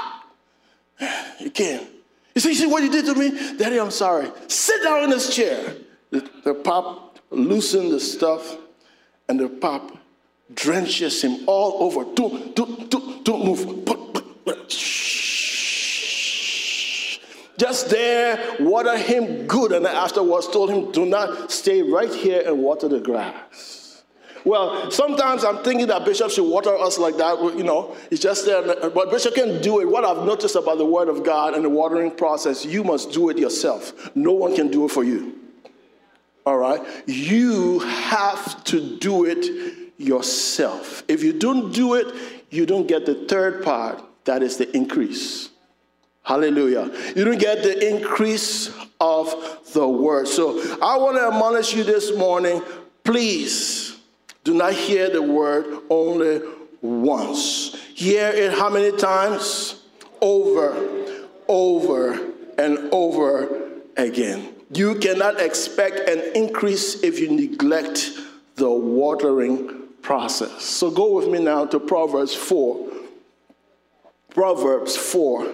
You 1.39 1.51
can't. 1.51 1.87
You 2.33 2.41
see, 2.41 2.53
see 2.53 2.67
what 2.67 2.83
you 2.83 2.91
did 2.91 3.05
to 3.05 3.15
me? 3.15 3.57
Daddy, 3.57 3.79
I'm 3.79 3.91
sorry. 3.91 4.31
Sit 4.47 4.83
down 4.83 5.03
in 5.03 5.09
this 5.09 5.33
chair. 5.35 5.75
The, 6.11 6.29
the 6.43 6.53
pop 6.53 7.19
loosened 7.29 7.91
the 7.91 7.99
stuff, 7.99 8.57
and 9.27 9.39
the 9.39 9.49
pop 9.49 9.97
drenches 10.53 11.21
him 11.21 11.47
all 11.47 11.83
over. 11.83 12.03
Don't, 12.13 12.55
don't, 12.55 12.89
don't, 12.89 13.25
don't 13.25 13.45
move. 13.45 13.85
Just 17.57 17.89
there, 17.89 18.57
water 18.59 18.97
him 18.97 19.47
good, 19.47 19.71
and 19.71 19.87
afterwards 19.87 20.47
told 20.47 20.69
him, 20.69 20.91
Do 20.91 21.05
not 21.05 21.51
stay 21.51 21.81
right 21.81 22.13
here 22.13 22.43
and 22.45 22.59
water 22.59 22.89
the 22.89 22.99
grass. 22.99 23.74
Well, 24.45 24.91
sometimes 24.91 25.43
I'm 25.43 25.63
thinking 25.63 25.87
that 25.87 26.05
Bishop 26.05 26.29
should 26.29 26.47
water 26.47 26.75
us 26.77 26.99
like 26.99 27.17
that. 27.17 27.41
You 27.57 27.63
know, 27.63 27.97
he's 28.11 28.19
just 28.19 28.45
there. 28.45 28.61
But 28.61 29.09
Bishop 29.09 29.33
can 29.33 29.59
do 29.61 29.81
it. 29.81 29.89
What 29.89 30.05
I've 30.05 30.23
noticed 30.23 30.55
about 30.55 30.77
the 30.77 30.85
Word 30.85 31.09
of 31.09 31.23
God 31.23 31.55
and 31.55 31.65
the 31.65 31.69
watering 31.69 32.11
process, 32.11 32.63
you 32.63 32.83
must 32.83 33.11
do 33.11 33.29
it 33.29 33.39
yourself. 33.39 34.15
No 34.15 34.33
one 34.33 34.55
can 34.55 34.69
do 34.69 34.85
it 34.85 34.91
for 34.91 35.03
you. 35.03 35.39
All 36.45 36.59
right? 36.59 36.79
You 37.07 37.79
have 37.79 38.63
to 38.65 38.97
do 38.99 39.25
it 39.25 39.93
yourself. 39.97 41.03
If 41.07 41.23
you 41.23 41.33
don't 41.33 41.73
do 41.73 41.95
it, 41.95 42.13
you 42.51 42.67
don't 42.67 42.87
get 42.87 43.07
the 43.07 43.25
third 43.25 43.63
part, 43.63 44.03
that 44.25 44.43
is 44.43 44.57
the 44.57 44.73
increase. 44.75 45.49
Hallelujah. 46.21 46.91
You 47.15 47.25
don't 47.25 47.39
get 47.39 47.63
the 47.63 47.95
increase 47.95 48.75
of 48.99 49.59
the 49.73 49.87
word. 49.87 50.27
So 50.27 50.59
I 50.81 50.97
want 50.97 51.17
to 51.17 51.27
admonish 51.27 51.73
you 51.73 51.83
this 51.83 52.15
morning 52.15 52.61
please 53.03 53.84
do 54.45 54.53
not 54.53 54.73
hear 54.73 55.09
the 55.09 55.21
word 55.21 55.81
only 55.89 56.39
once. 56.81 57.75
Hear 57.95 58.27
it 58.29 58.53
how 58.53 58.69
many 58.69 58.95
times? 58.95 59.81
Over, 60.21 61.17
over, 61.47 62.13
and 62.57 62.93
over 62.93 63.71
again. 63.97 64.53
You 64.71 64.95
cannot 64.95 65.41
expect 65.41 66.07
an 66.07 66.21
increase 66.35 67.03
if 67.03 67.19
you 67.19 67.31
neglect 67.31 68.11
the 68.55 68.69
watering 68.69 69.87
process. 70.01 70.63
So 70.63 70.91
go 70.91 71.13
with 71.13 71.27
me 71.27 71.39
now 71.39 71.65
to 71.65 71.79
Proverbs 71.79 72.35
4. 72.35 72.91
Proverbs 74.29 74.95
4, 74.95 75.47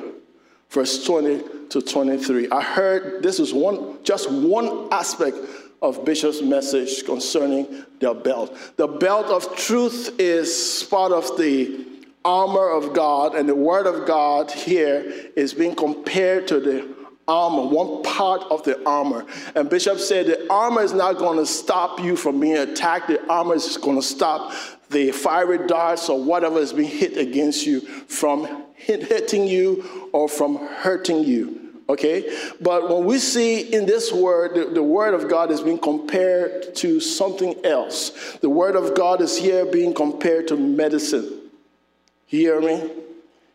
verse 0.70 1.06
20 1.06 1.70
to 1.70 1.82
23. 1.82 2.50
I 2.50 2.62
heard 2.62 3.24
this 3.24 3.40
is 3.40 3.54
one 3.54 4.04
just 4.04 4.30
one 4.30 4.90
aspect 4.92 5.38
of 5.82 6.06
Bishop's 6.06 6.42
message 6.42 7.06
concerning 7.06 7.86
the 8.00 8.14
belt. 8.14 8.56
The 8.78 8.88
belt 8.88 9.28
of 9.28 9.56
truth 9.58 10.16
is 10.20 10.86
part 10.90 11.12
of 11.12 11.38
the 11.38 11.86
armor 12.24 12.70
of 12.70 12.94
God, 12.94 13.36
and 13.36 13.50
the 13.50 13.56
word 13.56 13.88
of 13.88 14.06
God 14.06 14.52
here 14.52 15.32
is 15.36 15.54
being 15.54 15.76
compared 15.76 16.48
to 16.50 16.60
the 16.60 16.88
armor, 17.28 17.68
one 17.68 18.04
part 18.04 18.44
of 18.52 18.64
the 18.64 18.84
armor. 18.86 19.26
And 19.56 19.70
Bishop 19.70 19.98
said 20.00 20.28
the 20.28 20.52
armor 20.52 20.84
is 20.84 20.94
not 20.94 21.18
going 21.18 21.38
to 21.40 21.46
stop 21.46 22.00
you 22.00 22.16
from 22.16 22.40
being 22.40 22.58
attacked, 22.58 23.08
the 23.08 23.26
armor 23.28 23.56
is 23.56 23.78
going 23.78 23.96
to 23.96 24.06
stop 24.06 24.54
the 24.90 25.12
fiery 25.12 25.66
darts 25.68 26.10
or 26.10 26.22
whatever 26.22 26.60
is 26.60 26.74
being 26.74 26.90
hit 26.90 27.18
against 27.18 27.66
you 27.66 27.80
from 27.82 28.66
hitting 28.76 29.48
you 29.48 30.10
or 30.12 30.28
from 30.28 30.58
hurting 30.58 31.24
you. 31.24 31.61
Okay? 31.92 32.38
But 32.62 32.90
when 32.90 33.06
we 33.06 33.20
see 33.20 33.74
in 33.74 33.86
this 33.86 34.12
word, 34.12 34.56
the, 34.56 34.74
the, 34.74 34.84
word 34.84 35.14
of 35.14 35.30
God 35.30 35.52
is 35.52 35.62
being 35.62 35.78
compared 35.78 36.74
to 36.76 37.00
something 37.00 37.56
else. 37.66 38.38
The 38.42 38.50
word 38.50 38.76
of 38.76 38.96
God 38.96 39.22
is 39.22 39.38
here 39.38 39.66
being 39.66 39.94
compared 39.94 40.48
to 40.48 40.58
medicine. 40.58 41.40
You 42.30 42.40
hear 42.40 42.62
me? 42.62 42.90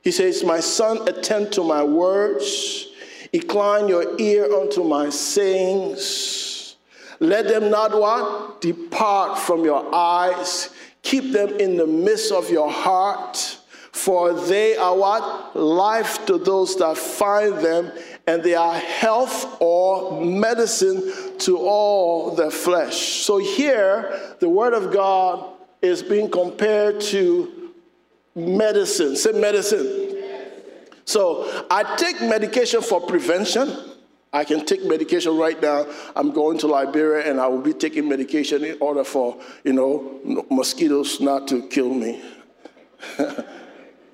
He 0.02 0.12
says, 0.12 0.44
My 0.44 0.60
son, 0.60 1.08
attend 1.08 1.52
to 1.54 1.64
my 1.64 1.82
words, 1.82 2.88
incline 3.32 3.88
your 3.88 4.20
ear 4.20 4.52
unto 4.52 4.84
my 4.84 5.08
sayings. 5.10 6.76
Let 7.18 7.48
them 7.48 7.70
not 7.70 7.98
what? 7.98 8.60
Depart 8.60 9.38
from 9.38 9.64
your 9.64 9.94
eyes. 9.94 10.70
Keep 11.02 11.32
them 11.32 11.58
in 11.58 11.76
the 11.76 11.86
midst 11.86 12.32
of 12.32 12.50
your 12.50 12.70
heart, 12.70 13.58
for 13.92 14.32
they 14.32 14.76
are 14.76 14.94
what? 14.94 15.56
Life 15.56 16.26
to 16.26 16.36
those 16.36 16.76
that 16.76 16.98
find 16.98 17.54
them, 17.54 17.92
and 18.26 18.42
they 18.42 18.54
are 18.54 18.74
health 18.74 19.56
or 19.60 20.20
medicine 20.24 21.12
to 21.38 21.58
all 21.58 22.34
the 22.34 22.50
flesh. 22.50 23.22
So 23.22 23.38
here, 23.38 24.34
the 24.40 24.48
Word 24.48 24.74
of 24.74 24.92
God 24.92 25.52
is 25.80 26.02
being 26.02 26.30
compared 26.30 27.00
to 27.02 27.72
medicine. 28.34 29.16
Say 29.16 29.32
medicine. 29.32 30.14
So 31.04 31.66
I 31.70 31.96
take 31.96 32.20
medication 32.20 32.82
for 32.82 33.00
prevention. 33.00 33.72
I 34.32 34.44
can 34.44 34.66
take 34.66 34.84
medication 34.84 35.36
right 35.36 35.60
now. 35.62 35.86
I'm 36.16 36.32
going 36.32 36.58
to 36.58 36.66
Liberia 36.66 37.30
and 37.30 37.40
I 37.40 37.46
will 37.46 37.62
be 37.62 37.72
taking 37.72 38.08
medication 38.08 38.64
in 38.64 38.76
order 38.80 39.04
for, 39.04 39.40
you 39.62 39.72
know, 39.72 40.44
mosquitoes 40.50 41.20
not 41.20 41.46
to 41.48 41.66
kill 41.68 41.94
me. 41.94 42.22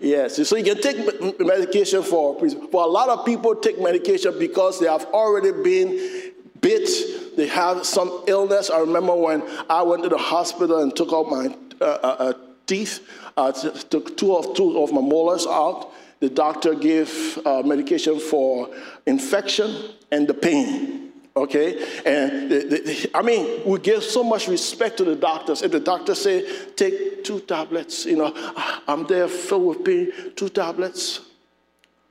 yes, 0.03 0.49
so 0.49 0.57
you 0.57 0.65
can 0.65 0.83
take 0.83 1.41
medication 1.41 2.03
for, 2.03 2.39
for 2.71 2.85
a 2.85 2.87
lot 2.87 3.09
of 3.09 3.25
people 3.25 3.55
take 3.55 3.81
medication 3.81 4.39
because 4.39 4.79
they 4.81 4.87
have 4.87 5.05
already 5.07 5.53
been 5.53 6.33
bit, 6.61 7.37
they 7.37 7.49
have 7.49 7.85
some 7.85 8.25
illness. 8.27 8.71
I 8.71 8.79
remember 8.79 9.15
when 9.15 9.43
I 9.69 9.83
went 9.83 10.03
to 10.05 10.09
the 10.09 10.17
hospital 10.17 10.81
and 10.83 10.95
took 10.95 11.13
out 11.13 11.29
my 11.29 11.55
uh, 11.81 11.85
uh, 11.85 12.17
uh 12.19 12.33
teeth, 12.67 13.07
uh, 13.37 13.53
took 13.53 14.17
two 14.17 14.35
of, 14.37 14.55
two 14.55 14.81
of 14.81 14.93
my 14.93 15.01
molars 15.01 15.47
out. 15.47 15.93
The 16.21 16.31
doctor 16.31 16.75
gave 16.75 17.39
uh, 17.45 17.63
medication 17.65 18.21
for 18.21 18.71
infection 19.07 19.91
and 20.13 20.29
the 20.29 20.35
pain. 20.35 21.02
Okay, 21.35 21.83
and 22.05 22.51
the, 22.51 22.59
the, 22.59 23.11
I 23.15 23.23
mean, 23.23 23.63
we 23.65 23.79
give 23.79 24.05
so 24.05 24.23
much 24.23 24.49
respect 24.49 24.99
to 24.99 25.05
the 25.05 25.17
doctors. 25.17 25.63
If 25.63 25.73
the 25.73 25.81
doctor 25.81 26.15
say 26.15 26.47
take 26.77 27.25
two 27.25 27.41
tablets, 27.41 28.05
you 28.05 28.17
know, 28.17 28.33
ah, 28.35 28.83
I'm 28.87 29.07
there 29.07 29.29
filled 29.29 29.67
with 29.67 29.85
pain, 29.85 30.13
two 30.37 30.51
tablets, 30.51 31.21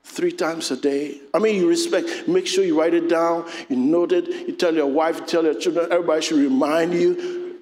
three 0.03 0.31
times 0.31 0.71
a 0.71 0.75
day. 0.75 1.21
I 1.35 1.39
mean, 1.39 1.55
you 1.55 1.69
respect. 1.69 2.27
Make 2.27 2.47
sure 2.47 2.63
you 2.63 2.79
write 2.79 2.95
it 2.95 3.09
down. 3.09 3.47
You 3.69 3.75
note 3.75 4.11
it. 4.11 4.27
You 4.47 4.53
tell 4.53 4.73
your 4.73 4.87
wife. 4.87 5.19
You 5.19 5.25
tell 5.27 5.43
your 5.43 5.53
children. 5.53 5.91
Everybody 5.91 6.21
should 6.23 6.39
remind 6.39 6.95
you. 6.95 7.59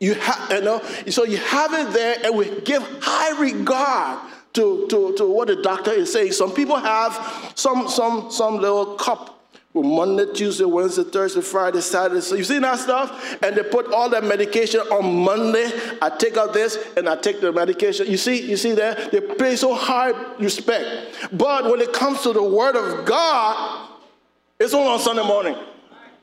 You 0.00 0.14
have, 0.14 0.52
you 0.52 0.60
know, 0.60 0.82
so 1.08 1.24
you 1.24 1.38
have 1.38 1.72
it 1.72 1.94
there, 1.94 2.18
and 2.24 2.36
we 2.36 2.60
give 2.60 2.82
high 3.00 3.40
regard 3.40 4.20
to, 4.52 4.86
to, 4.88 5.14
to 5.16 5.26
what 5.26 5.48
the 5.48 5.56
doctor 5.56 5.92
is 5.92 6.12
saying. 6.12 6.32
Some 6.32 6.52
people 6.52 6.76
have 6.76 7.52
some, 7.54 7.88
some, 7.88 8.30
some 8.30 8.58
little 8.58 8.96
cup 8.96 9.30
Monday, 9.82 10.26
Tuesday, 10.32 10.64
Wednesday, 10.64 11.02
Thursday, 11.02 11.40
Friday, 11.40 11.80
Saturday. 11.80 12.20
So 12.20 12.36
you 12.36 12.44
see 12.44 12.60
that 12.60 12.78
stuff? 12.78 13.36
And 13.42 13.56
they 13.56 13.64
put 13.64 13.92
all 13.92 14.08
that 14.10 14.22
medication 14.22 14.80
on 14.80 15.24
Monday. 15.24 15.68
I 16.00 16.10
take 16.10 16.36
out 16.36 16.54
this 16.54 16.78
and 16.96 17.08
I 17.08 17.16
take 17.16 17.40
the 17.40 17.52
medication. 17.52 18.06
You 18.06 18.16
see, 18.16 18.48
you 18.48 18.56
see 18.56 18.72
that? 18.72 19.10
They 19.10 19.20
pay 19.20 19.56
so 19.56 19.74
high 19.74 20.10
respect. 20.38 21.28
But 21.32 21.64
when 21.64 21.80
it 21.80 21.92
comes 21.92 22.22
to 22.22 22.32
the 22.32 22.42
word 22.42 22.76
of 22.76 23.04
God, 23.04 23.88
it's 24.60 24.74
only 24.74 24.92
on 24.92 25.00
Sunday 25.00 25.26
morning. 25.26 25.56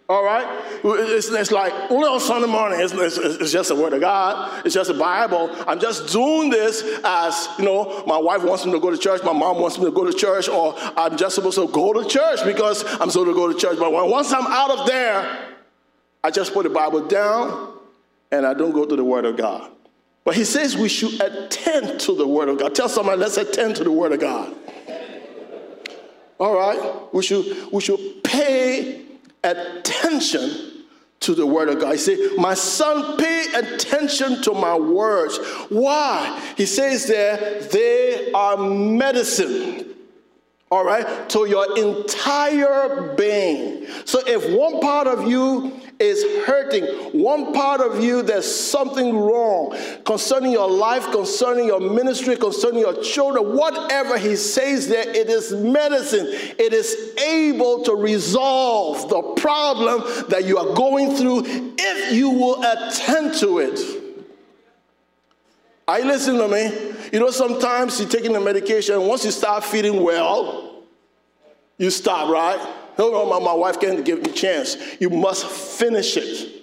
All 0.09 0.25
right? 0.25 0.45
It's, 0.83 1.29
it's 1.29 1.51
like 1.51 1.71
on 1.89 2.19
Sunday 2.19 2.47
morning, 2.47 2.81
it's, 2.81 2.91
it's, 2.91 3.17
it's, 3.17 3.51
just 3.51 3.69
the 3.69 3.75
Word 3.75 3.93
of 3.93 4.01
God, 4.01 4.65
it's 4.65 4.75
just 4.75 4.89
the 4.91 4.97
Bible. 4.97 5.49
I'm 5.67 5.79
just 5.79 6.11
doing 6.11 6.49
this 6.49 6.83
as, 7.03 7.47
you 7.57 7.63
know, 7.63 8.03
my 8.05 8.17
wife 8.17 8.43
wants 8.43 8.65
me 8.65 8.73
to 8.73 8.79
go 8.79 8.91
to 8.91 8.97
church, 8.97 9.23
my 9.23 9.31
mom 9.31 9.59
wants 9.59 9.77
me 9.77 9.85
to 9.85 9.91
go 9.91 10.03
to 10.03 10.11
church, 10.11 10.49
or 10.49 10.75
I'm 10.77 11.15
just 11.15 11.35
supposed 11.35 11.57
to 11.57 11.67
go 11.67 11.93
to 11.93 12.07
church 12.09 12.43
because 12.43 12.83
I'm 12.99 13.09
supposed 13.09 13.29
to 13.29 13.33
go 13.33 13.51
to 13.51 13.57
church. 13.57 13.79
But 13.79 13.91
once 13.91 14.33
I'm 14.33 14.47
out 14.47 14.71
of 14.71 14.85
there, 14.85 15.47
I 16.23 16.29
just 16.29 16.53
put 16.53 16.63
the 16.63 16.69
Bible 16.69 17.07
down 17.07 17.77
and 18.31 18.45
I 18.45 18.53
don't 18.53 18.71
go 18.71 18.85
to 18.85 18.95
the 18.95 19.03
Word 19.03 19.25
of 19.25 19.37
God. 19.37 19.71
But 20.23 20.35
he 20.35 20.43
says 20.43 20.77
we 20.77 20.89
should 20.89 21.19
attend 21.21 21.99
to 22.01 22.15
the 22.15 22.27
Word 22.27 22.49
of 22.49 22.59
God. 22.59 22.75
Tell 22.75 22.89
somebody, 22.89 23.19
let's 23.19 23.37
attend 23.37 23.77
to 23.77 23.83
the 23.83 23.91
Word 23.91 24.11
of 24.11 24.19
God. 24.19 24.53
All 26.39 26.55
right? 26.55 27.13
We 27.13 27.23
should, 27.23 27.71
we 27.71 27.81
should 27.81 28.23
pay 28.23 29.05
attention 29.43 30.71
to 31.21 31.35
the 31.35 31.45
word 31.45 31.69
of 31.69 31.79
God. 31.79 31.91
He 31.93 31.97
said, 31.97 32.17
My 32.37 32.53
son, 32.53 33.17
pay 33.17 33.45
attention 33.53 34.41
to 34.43 34.53
my 34.53 34.75
words. 34.75 35.37
Why? 35.69 36.53
He 36.57 36.65
says 36.65 37.07
there, 37.07 37.61
they 37.61 38.31
are 38.33 38.57
medicine. 38.57 39.90
All 40.71 40.85
right, 40.85 41.29
to 41.31 41.45
your 41.45 41.77
entire 41.77 43.13
being. 43.17 43.85
So 44.05 44.21
if 44.25 44.57
one 44.57 44.79
part 44.79 45.05
of 45.05 45.29
you 45.29 45.77
is 45.99 46.23
hurting, 46.45 46.85
one 47.11 47.53
part 47.53 47.81
of 47.81 48.01
you, 48.01 48.21
there's 48.21 48.49
something 48.49 49.17
wrong 49.17 49.77
concerning 50.05 50.53
your 50.53 50.69
life, 50.71 51.11
concerning 51.11 51.67
your 51.67 51.81
ministry, 51.81 52.37
concerning 52.37 52.79
your 52.79 53.03
children, 53.03 53.57
whatever 53.57 54.17
he 54.17 54.37
says 54.37 54.87
there, 54.87 55.09
it 55.09 55.29
is 55.29 55.51
medicine. 55.51 56.27
It 56.57 56.71
is 56.71 57.17
able 57.19 57.83
to 57.83 57.93
resolve 57.93 59.09
the 59.09 59.21
problem 59.41 60.03
that 60.29 60.45
you 60.45 60.57
are 60.57 60.73
going 60.73 61.17
through 61.17 61.43
if 61.77 62.13
you 62.13 62.29
will 62.29 62.63
attend 62.63 63.35
to 63.39 63.59
it. 63.59 63.77
Are 65.85 65.99
you 65.99 66.05
listening 66.05 66.39
to 66.39 66.47
me? 66.47 67.00
You 67.11 67.19
know, 67.19 67.29
sometimes 67.29 67.99
you're 67.99 68.09
taking 68.09 68.33
the 68.33 68.39
medication, 68.39 69.05
once 69.05 69.25
you 69.25 69.31
start 69.31 69.63
feeling 69.65 70.01
well, 70.01 70.83
you 71.77 71.89
stop, 71.89 72.29
right? 72.29 72.59
No, 72.97 73.11
no, 73.11 73.39
my, 73.39 73.53
wife 73.53 73.79
can't 73.79 74.05
give 74.05 74.21
me 74.21 74.29
a 74.29 74.33
chance. 74.33 74.77
You 74.99 75.09
must 75.09 75.45
finish 75.45 76.15
it. 76.15 76.61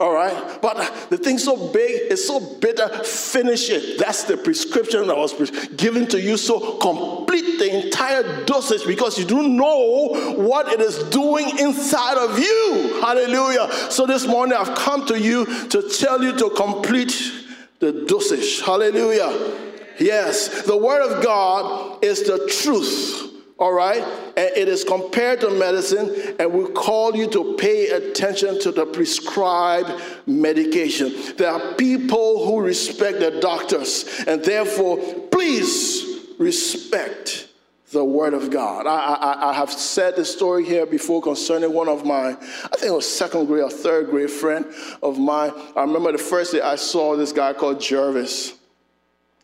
All 0.00 0.12
right? 0.12 0.60
But 0.60 1.08
the 1.10 1.16
thing's 1.16 1.44
so 1.44 1.72
big, 1.72 2.10
it's 2.10 2.26
so 2.26 2.40
bitter, 2.56 2.88
finish 3.04 3.70
it. 3.70 3.98
That's 3.98 4.24
the 4.24 4.36
prescription 4.36 5.06
that 5.08 5.16
was 5.16 5.50
given 5.76 6.06
to 6.08 6.20
you. 6.20 6.36
So 6.36 6.76
complete 6.78 7.58
the 7.58 7.86
entire 7.86 8.44
dosage 8.44 8.86
because 8.86 9.18
you 9.18 9.24
don't 9.24 9.56
know 9.56 10.34
what 10.36 10.72
it 10.72 10.80
is 10.80 11.02
doing 11.04 11.58
inside 11.58 12.16
of 12.16 12.38
you. 12.38 12.98
Hallelujah. 13.00 13.72
So 13.90 14.06
this 14.06 14.26
morning 14.26 14.56
I've 14.58 14.76
come 14.76 15.06
to 15.06 15.18
you 15.18 15.46
to 15.68 15.82
tell 15.82 16.22
you 16.22 16.36
to 16.38 16.50
complete 16.50 17.47
the 17.80 18.04
dosage. 18.06 18.60
Hallelujah. 18.60 19.56
Yes, 19.98 20.62
the 20.62 20.76
Word 20.76 21.02
of 21.02 21.22
God 21.24 22.04
is 22.04 22.22
the 22.22 22.46
truth 22.62 23.28
all 23.58 23.72
right? 23.72 24.02
And 24.36 24.56
it 24.56 24.68
is 24.68 24.84
compared 24.84 25.40
to 25.40 25.50
medicine, 25.50 26.36
and 26.38 26.52
we 26.52 26.72
call 26.72 27.16
you 27.16 27.28
to 27.30 27.56
pay 27.58 27.88
attention 27.88 28.60
to 28.60 28.70
the 28.70 28.86
prescribed 28.86 29.90
medication. 30.26 31.12
There 31.36 31.50
are 31.50 31.74
people 31.74 32.46
who 32.46 32.60
respect 32.60 33.18
their 33.18 33.40
doctors, 33.40 34.24
and 34.26 34.44
therefore, 34.44 34.98
please 35.30 36.20
respect 36.38 37.47
the 37.92 38.04
Word 38.04 38.34
of 38.34 38.50
God. 38.50 38.86
I, 38.86 39.14
I, 39.14 39.50
I 39.50 39.52
have 39.54 39.72
said 39.72 40.16
this 40.16 40.32
story 40.32 40.64
here 40.64 40.86
before 40.86 41.22
concerning 41.22 41.72
one 41.72 41.88
of 41.88 42.04
my, 42.04 42.30
I 42.30 42.76
think 42.76 42.84
it 42.84 42.94
was 42.94 43.08
second 43.08 43.46
grade 43.46 43.64
or 43.64 43.70
third 43.70 44.10
grade 44.10 44.30
friend 44.30 44.66
of 45.02 45.18
mine. 45.18 45.52
I 45.74 45.82
remember 45.82 46.12
the 46.12 46.18
first 46.18 46.52
day 46.52 46.60
I 46.60 46.76
saw 46.76 47.16
this 47.16 47.32
guy 47.32 47.52
called 47.52 47.80
Jervis. 47.80 48.54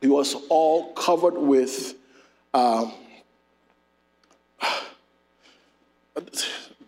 He 0.01 0.09
was 0.09 0.37
all 0.49 0.93
covered 0.93 1.39
with. 1.39 1.95
Um, 2.53 2.93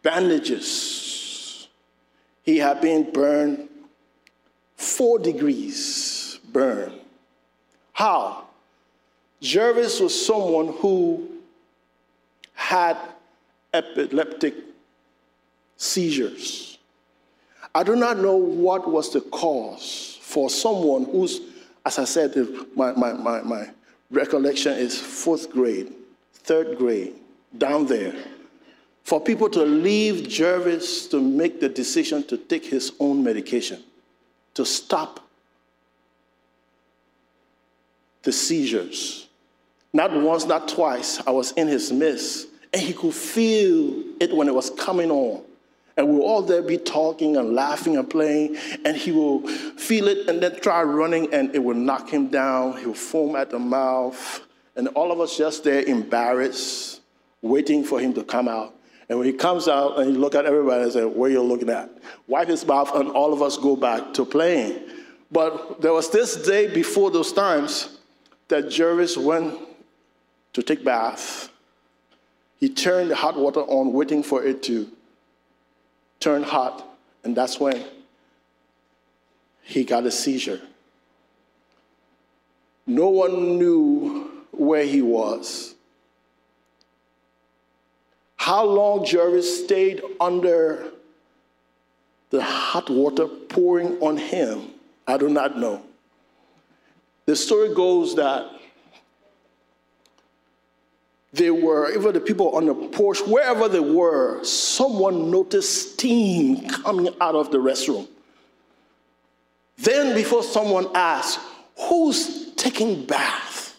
bandages. 0.06 1.66
He 2.44 2.58
had 2.58 2.80
been 2.80 3.10
burned 3.10 3.68
four 4.76 5.18
degrees 5.18 6.38
burn. 6.52 6.92
How? 7.92 8.44
Jervis 9.40 10.00
was 10.00 10.26
someone 10.26 10.68
who 10.78 11.28
had 12.56 12.96
epileptic 13.72 14.54
seizures. 15.76 16.78
I 17.74 17.84
do 17.84 17.94
not 17.94 18.18
know 18.18 18.34
what 18.34 18.90
was 18.90 19.12
the 19.12 19.20
cause 19.20 20.18
for 20.22 20.50
someone 20.50 21.04
who's, 21.04 21.40
as 21.84 21.98
I 21.98 22.04
said, 22.04 22.34
my, 22.74 22.92
my, 22.92 23.12
my, 23.12 23.42
my 23.42 23.68
recollection 24.10 24.72
is 24.72 24.98
fourth 24.98 25.50
grade, 25.52 25.92
third 26.32 26.76
grade, 26.78 27.14
down 27.56 27.86
there 27.86 28.14
for 29.06 29.20
people 29.20 29.48
to 29.48 29.62
leave 29.62 30.28
Jervis 30.28 31.06
to 31.08 31.20
make 31.20 31.60
the 31.60 31.68
decision 31.68 32.26
to 32.26 32.36
take 32.36 32.64
his 32.64 32.90
own 32.98 33.22
medication, 33.22 33.84
to 34.54 34.64
stop 34.64 35.20
the 38.24 38.32
seizures. 38.32 39.28
Not 39.96 40.12
once, 40.12 40.44
not 40.44 40.68
twice, 40.68 41.26
I 41.26 41.30
was 41.30 41.52
in 41.52 41.68
his 41.68 41.90
midst, 41.90 42.48
and 42.70 42.82
he 42.82 42.92
could 42.92 43.14
feel 43.14 44.04
it 44.20 44.30
when 44.36 44.46
it 44.46 44.54
was 44.54 44.68
coming 44.68 45.10
on. 45.10 45.42
And 45.96 46.06
we'll 46.06 46.20
all 46.20 46.42
there 46.42 46.60
be 46.60 46.76
talking 46.76 47.38
and 47.38 47.54
laughing 47.54 47.96
and 47.96 48.08
playing, 48.08 48.58
and 48.84 48.94
he 48.94 49.10
will 49.10 49.48
feel 49.48 50.06
it 50.08 50.28
and 50.28 50.42
then 50.42 50.60
try 50.60 50.82
running, 50.82 51.32
and 51.32 51.54
it 51.54 51.60
will 51.60 51.74
knock 51.74 52.10
him 52.10 52.28
down. 52.28 52.76
He'll 52.76 52.92
foam 52.92 53.36
at 53.36 53.48
the 53.48 53.58
mouth, 53.58 54.46
and 54.76 54.88
all 54.88 55.12
of 55.12 55.18
us 55.18 55.38
just 55.38 55.64
there 55.64 55.82
embarrassed, 55.82 57.00
waiting 57.40 57.82
for 57.82 57.98
him 57.98 58.12
to 58.12 58.22
come 58.22 58.48
out. 58.48 58.74
And 59.08 59.18
when 59.18 59.26
he 59.26 59.32
comes 59.32 59.66
out 59.66 59.98
and 59.98 60.10
he 60.10 60.12
look 60.14 60.34
at 60.34 60.44
everybody 60.44 60.82
and 60.82 60.92
say, 60.92 61.04
where 61.06 61.30
you 61.30 61.40
looking 61.40 61.70
at? 61.70 61.88
Wipe 62.26 62.48
his 62.48 62.66
mouth 62.66 62.94
and 62.94 63.08
all 63.12 63.32
of 63.32 63.40
us 63.40 63.56
go 63.56 63.76
back 63.76 64.12
to 64.12 64.26
playing. 64.26 64.78
But 65.32 65.80
there 65.80 65.94
was 65.94 66.10
this 66.10 66.36
day 66.44 66.66
before 66.66 67.10
those 67.10 67.32
times 67.32 67.98
that 68.48 68.68
Jervis 68.68 69.16
went 69.16 69.58
to 70.56 70.62
take 70.62 70.82
bath. 70.82 71.50
He 72.58 72.70
turned 72.70 73.10
the 73.10 73.14
hot 73.14 73.36
water 73.36 73.60
on, 73.60 73.92
waiting 73.92 74.22
for 74.22 74.42
it 74.42 74.62
to 74.62 74.90
turn 76.18 76.42
hot, 76.42 76.82
and 77.24 77.36
that's 77.36 77.60
when 77.60 77.84
he 79.62 79.84
got 79.84 80.06
a 80.06 80.10
seizure. 80.10 80.62
No 82.86 83.10
one 83.10 83.58
knew 83.58 84.30
where 84.50 84.86
he 84.86 85.02
was. 85.02 85.74
How 88.36 88.64
long 88.64 89.04
Jervis 89.04 89.62
stayed 89.62 90.00
under 90.18 90.90
the 92.30 92.42
hot 92.42 92.88
water 92.88 93.26
pouring 93.26 93.98
on 94.00 94.16
him, 94.16 94.70
I 95.06 95.18
do 95.18 95.28
not 95.28 95.58
know. 95.58 95.82
The 97.26 97.36
story 97.36 97.74
goes 97.74 98.14
that 98.16 98.55
they 101.32 101.50
were, 101.50 101.92
even 101.92 102.12
the 102.12 102.20
people 102.20 102.56
on 102.56 102.66
the 102.66 102.74
porch, 102.74 103.20
wherever 103.20 103.68
they 103.68 103.80
were, 103.80 104.42
someone 104.44 105.30
noticed 105.30 105.92
steam 105.92 106.68
coming 106.68 107.08
out 107.20 107.34
of 107.34 107.50
the 107.50 107.58
restroom. 107.58 108.08
Then, 109.78 110.14
before 110.14 110.42
someone 110.42 110.88
asked, 110.94 111.38
Who's 111.88 112.54
taking 112.54 113.04
bath? 113.04 113.78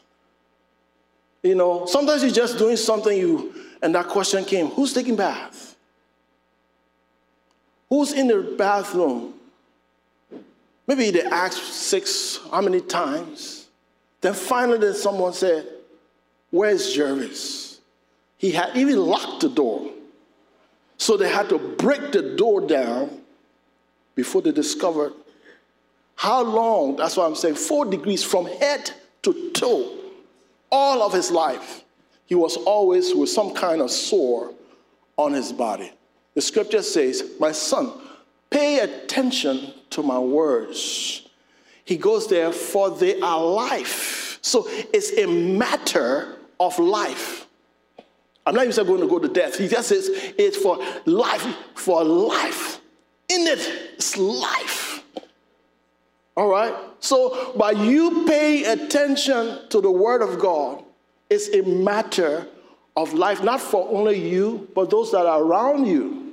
You 1.41 1.55
know, 1.55 1.85
sometimes 1.87 2.21
you're 2.21 2.31
just 2.31 2.57
doing 2.57 2.77
something 2.77 3.17
you, 3.17 3.55
and 3.81 3.95
that 3.95 4.07
question 4.07 4.45
came, 4.45 4.67
Who's 4.67 4.93
taking 4.93 5.15
bath? 5.15 5.75
Who's 7.89 8.13
in 8.13 8.27
the 8.27 8.55
bathroom? 8.57 9.33
Maybe 10.85 11.11
they 11.11 11.23
asked 11.23 11.63
six, 11.73 12.39
how 12.51 12.61
many 12.61 12.81
times? 12.81 13.67
Then 14.21 14.33
finally, 14.33 14.77
then 14.77 14.93
someone 14.93 15.33
said, 15.33 15.67
Where's 16.51 16.93
Jervis? 16.93 17.79
He 18.37 18.51
had 18.51 18.75
even 18.75 18.97
locked 18.97 19.41
the 19.41 19.49
door. 19.49 19.91
So 20.97 21.17
they 21.17 21.29
had 21.29 21.49
to 21.49 21.57
break 21.57 22.11
the 22.11 22.35
door 22.35 22.61
down 22.61 23.21
before 24.15 24.41
they 24.41 24.51
discovered 24.51 25.13
how 26.17 26.41
long, 26.43 26.95
that's 26.95 27.15
why 27.15 27.25
I'm 27.25 27.35
saying 27.35 27.55
four 27.55 27.85
degrees 27.85 28.23
from 28.23 28.47
head 28.47 28.91
to 29.21 29.51
toe, 29.51 29.97
all 30.71 31.03
of 31.03 31.13
his 31.13 31.29
life. 31.29 31.83
He 32.25 32.33
was 32.33 32.57
always 32.57 33.13
with 33.13 33.29
some 33.29 33.53
kind 33.53 33.81
of 33.81 33.91
sore 33.91 34.51
on 35.15 35.33
his 35.33 35.53
body. 35.53 35.91
The 36.33 36.41
scripture 36.41 36.81
says, 36.81 37.23
My 37.39 37.51
son, 37.51 37.91
pay 38.49 38.79
attention 38.79 39.73
to 39.91 40.01
my 40.01 40.17
words. 40.17 41.27
He 41.85 41.97
goes 41.97 42.27
there, 42.27 42.51
for 42.51 42.89
they 42.89 43.21
are 43.21 43.41
life. 43.43 44.39
So 44.41 44.65
it's 44.67 45.11
a 45.17 45.27
matter 45.27 46.36
of 46.59 46.77
life. 46.79 47.47
I'm 48.45 48.55
not 48.55 48.65
even 48.65 48.87
going 48.87 49.01
to 49.01 49.07
go 49.07 49.19
to 49.19 49.27
death. 49.27 49.57
He 49.57 49.67
just 49.67 49.89
says 49.89 50.09
it's 50.37 50.57
for 50.57 50.79
life, 51.05 51.45
for 51.75 52.03
life. 52.03 52.79
In 53.29 53.41
it, 53.41 53.59
it's 53.95 54.17
life. 54.17 55.03
All 56.37 56.49
right? 56.49 56.73
So 56.99 57.53
by 57.57 57.71
you 57.71 58.25
paying 58.25 58.65
attention 58.65 59.67
to 59.69 59.81
the 59.81 59.91
Word 59.91 60.21
of 60.21 60.39
God, 60.39 60.83
it's 61.29 61.49
a 61.49 61.61
matter 61.63 62.47
of 62.95 63.13
life, 63.13 63.43
not 63.43 63.59
for 63.59 63.87
only 63.89 64.17
you, 64.17 64.69
but 64.73 64.89
those 64.89 65.11
that 65.11 65.25
are 65.25 65.43
around 65.43 65.85
you. 65.85 66.26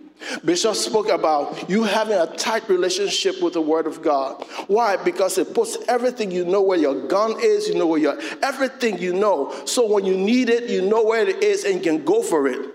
Bishop 0.45 0.75
spoke 0.75 1.09
about 1.09 1.69
you 1.69 1.83
having 1.83 2.19
a 2.19 2.27
tight 2.27 2.69
relationship 2.69 3.43
with 3.43 3.55
the 3.55 3.61
Word 3.61 3.87
of 3.87 4.03
God. 4.03 4.43
Why? 4.69 4.97
Because 4.97 5.39
it 5.39 5.55
puts 5.55 5.77
everything 5.89 6.31
you 6.31 6.45
know 6.45 6.63
where 6.63 6.79
your 6.79 7.07
gun 7.09 7.37
is, 7.41 7.69
you 7.69 7.75
know 7.75 7.87
where 7.87 8.01
your 8.01 8.19
everything 8.43 8.99
you 8.99 9.13
know. 9.13 9.55
So 9.67 9.87
when 9.87 10.05
you 10.05 10.17
need 10.17 10.49
it, 10.49 10.71
you 10.71 10.83
know 10.83 11.05
where 11.05 11.27
it 11.27 11.43
is 11.43 11.65
and 11.65 11.75
you 11.75 11.81
can 11.81 12.05
go 12.05 12.23
for 12.23 12.47
it. 12.49 12.71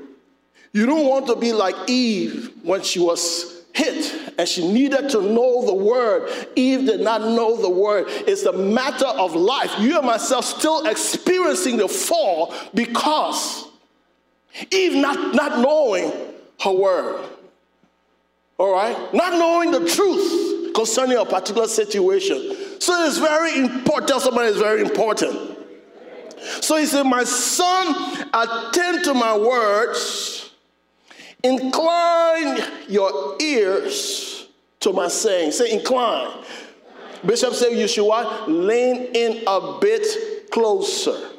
You 0.74 0.86
don't 0.86 1.08
want 1.08 1.28
to 1.28 1.36
be 1.36 1.52
like 1.52 1.76
Eve 1.88 2.54
when 2.64 2.84
she 2.84 3.00
was 3.00 3.64
hit 3.74 4.34
and 4.38 4.48
she 4.48 4.72
needed 4.72 5.10
to 5.10 5.22
know 5.22 5.66
the 5.66 5.74
word. 5.74 6.30
Eve 6.56 6.86
did 6.86 7.02
not 7.02 7.22
know 7.22 7.60
the 7.60 7.70
word. 7.70 8.06
It's 8.10 8.44
a 8.44 8.54
matter 8.54 9.08
of 9.08 9.36
life. 9.36 9.74
You 9.80 9.98
and 9.98 10.06
myself 10.06 10.46
still 10.46 10.86
experiencing 10.86 11.78
the 11.78 11.88
fall 11.88 12.54
because 12.74 13.68
Eve 14.72 14.96
not, 14.96 15.34
not 15.34 15.60
knowing 15.60 16.12
her 16.62 16.72
word. 16.72 17.26
All 18.58 18.74
right? 18.74 19.14
Not 19.14 19.34
knowing 19.34 19.72
the 19.72 19.88
truth 19.90 20.74
concerning 20.74 21.18
a 21.18 21.26
particular 21.26 21.68
situation. 21.68 22.56
So 22.80 23.06
it's 23.06 23.18
very 23.18 23.58
important. 23.58 24.08
Tell 24.08 24.20
somebody 24.20 24.50
it's 24.50 24.60
very 24.60 24.82
important. 24.82 25.58
So 26.62 26.78
he 26.78 26.86
said, 26.86 27.04
My 27.04 27.24
son, 27.24 28.28
attend 28.34 29.04
to 29.06 29.14
my 29.14 29.38
words, 29.38 30.52
incline 31.44 32.60
your 32.88 33.36
ears 33.42 34.48
to 34.82 34.94
my 34.94 35.08
saying. 35.08 35.52
Say, 35.52 35.72
incline. 35.72 36.44
Bishop 37.26 37.54
said, 37.54 37.78
You 37.78 37.88
should 37.88 38.08
what? 38.08 38.50
Lean 38.50 39.10
in 39.14 39.44
a 39.48 39.78
bit 39.80 40.50
closer. 40.52 41.30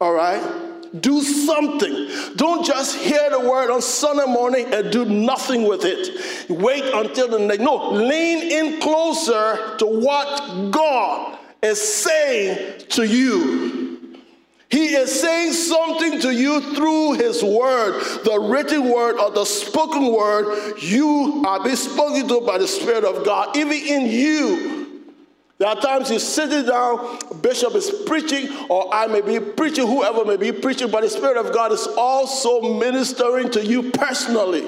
All 0.00 0.12
right? 0.12 0.69
Do 0.98 1.20
something. 1.20 2.08
Don't 2.36 2.64
just 2.64 2.96
hear 2.96 3.30
the 3.30 3.40
word 3.40 3.70
on 3.70 3.80
Sunday 3.80 4.26
morning 4.26 4.72
and 4.72 4.90
do 4.90 5.04
nothing 5.04 5.68
with 5.68 5.84
it. 5.84 6.50
Wait 6.50 6.84
until 6.84 7.28
the 7.28 7.38
next. 7.38 7.60
No, 7.60 7.90
lean 7.90 8.50
in 8.50 8.80
closer 8.80 9.76
to 9.78 9.86
what 9.86 10.70
God 10.70 11.38
is 11.62 11.80
saying 11.80 12.80
to 12.90 13.04
you. 13.04 14.16
He 14.70 14.94
is 14.94 15.20
saying 15.20 15.52
something 15.52 16.20
to 16.20 16.32
you 16.32 16.74
through 16.74 17.14
His 17.14 17.42
word, 17.42 18.00
the 18.24 18.38
written 18.40 18.88
word 18.88 19.18
or 19.18 19.30
the 19.32 19.44
spoken 19.44 20.12
word. 20.12 20.78
You 20.80 21.42
are 21.44 21.62
being 21.62 21.74
spoken 21.74 22.28
to 22.28 22.40
by 22.42 22.58
the 22.58 22.68
Spirit 22.68 23.04
of 23.04 23.24
God, 23.24 23.56
even 23.56 23.76
in 23.76 24.06
you. 24.06 24.79
There 25.60 25.68
are 25.68 25.76
times 25.76 26.08
you're 26.08 26.18
sitting 26.18 26.64
down, 26.64 27.18
Bishop 27.42 27.74
is 27.74 27.90
preaching, 28.06 28.48
or 28.70 28.88
I 28.94 29.06
may 29.06 29.20
be 29.20 29.38
preaching, 29.38 29.86
whoever 29.86 30.24
may 30.24 30.38
be 30.38 30.52
preaching, 30.52 30.90
but 30.90 31.02
the 31.02 31.10
Spirit 31.10 31.36
of 31.36 31.52
God 31.52 31.70
is 31.70 31.86
also 31.98 32.78
ministering 32.78 33.50
to 33.50 33.62
you 33.62 33.90
personally. 33.90 34.66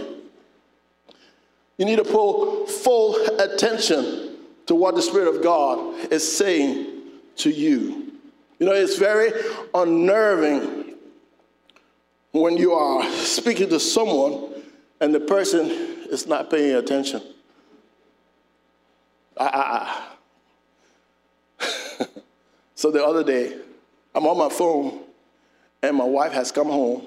You 1.78 1.86
need 1.86 1.96
to 1.96 2.04
pull 2.04 2.66
full 2.66 3.16
attention 3.38 4.36
to 4.66 4.74
what 4.74 4.94
the 4.94 5.00
Spirit 5.00 5.34
of 5.34 5.42
God 5.42 6.12
is 6.12 6.30
saying 6.30 6.88
to 7.36 7.50
you. 7.50 8.12
You 8.58 8.66
know, 8.66 8.72
it's 8.72 8.98
very 8.98 9.32
unnerving 9.72 10.96
when 12.32 12.58
you 12.58 12.74
are 12.74 13.10
speaking 13.12 13.70
to 13.70 13.80
someone 13.80 14.62
and 15.00 15.14
the 15.14 15.20
person 15.20 15.70
is 16.10 16.26
not 16.26 16.50
paying 16.50 16.74
attention. 16.74 17.22
I, 19.38 19.46
I, 19.46 20.01
so 22.82 22.90
the 22.90 23.06
other 23.06 23.22
day, 23.22 23.56
I'm 24.12 24.26
on 24.26 24.36
my 24.36 24.48
phone, 24.48 25.04
and 25.84 25.96
my 25.96 26.04
wife 26.04 26.32
has 26.32 26.50
come 26.50 26.66
home, 26.66 27.06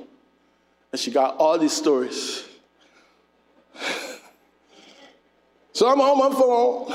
and 0.90 1.02
she 1.02 1.12
got 1.12 1.36
all 1.36 1.60
these 1.60 1.74
stories. 1.74 2.46
so 5.74 5.90
I'm 5.90 6.00
on 6.00 6.18
my 6.18 6.40
phone, 6.40 6.94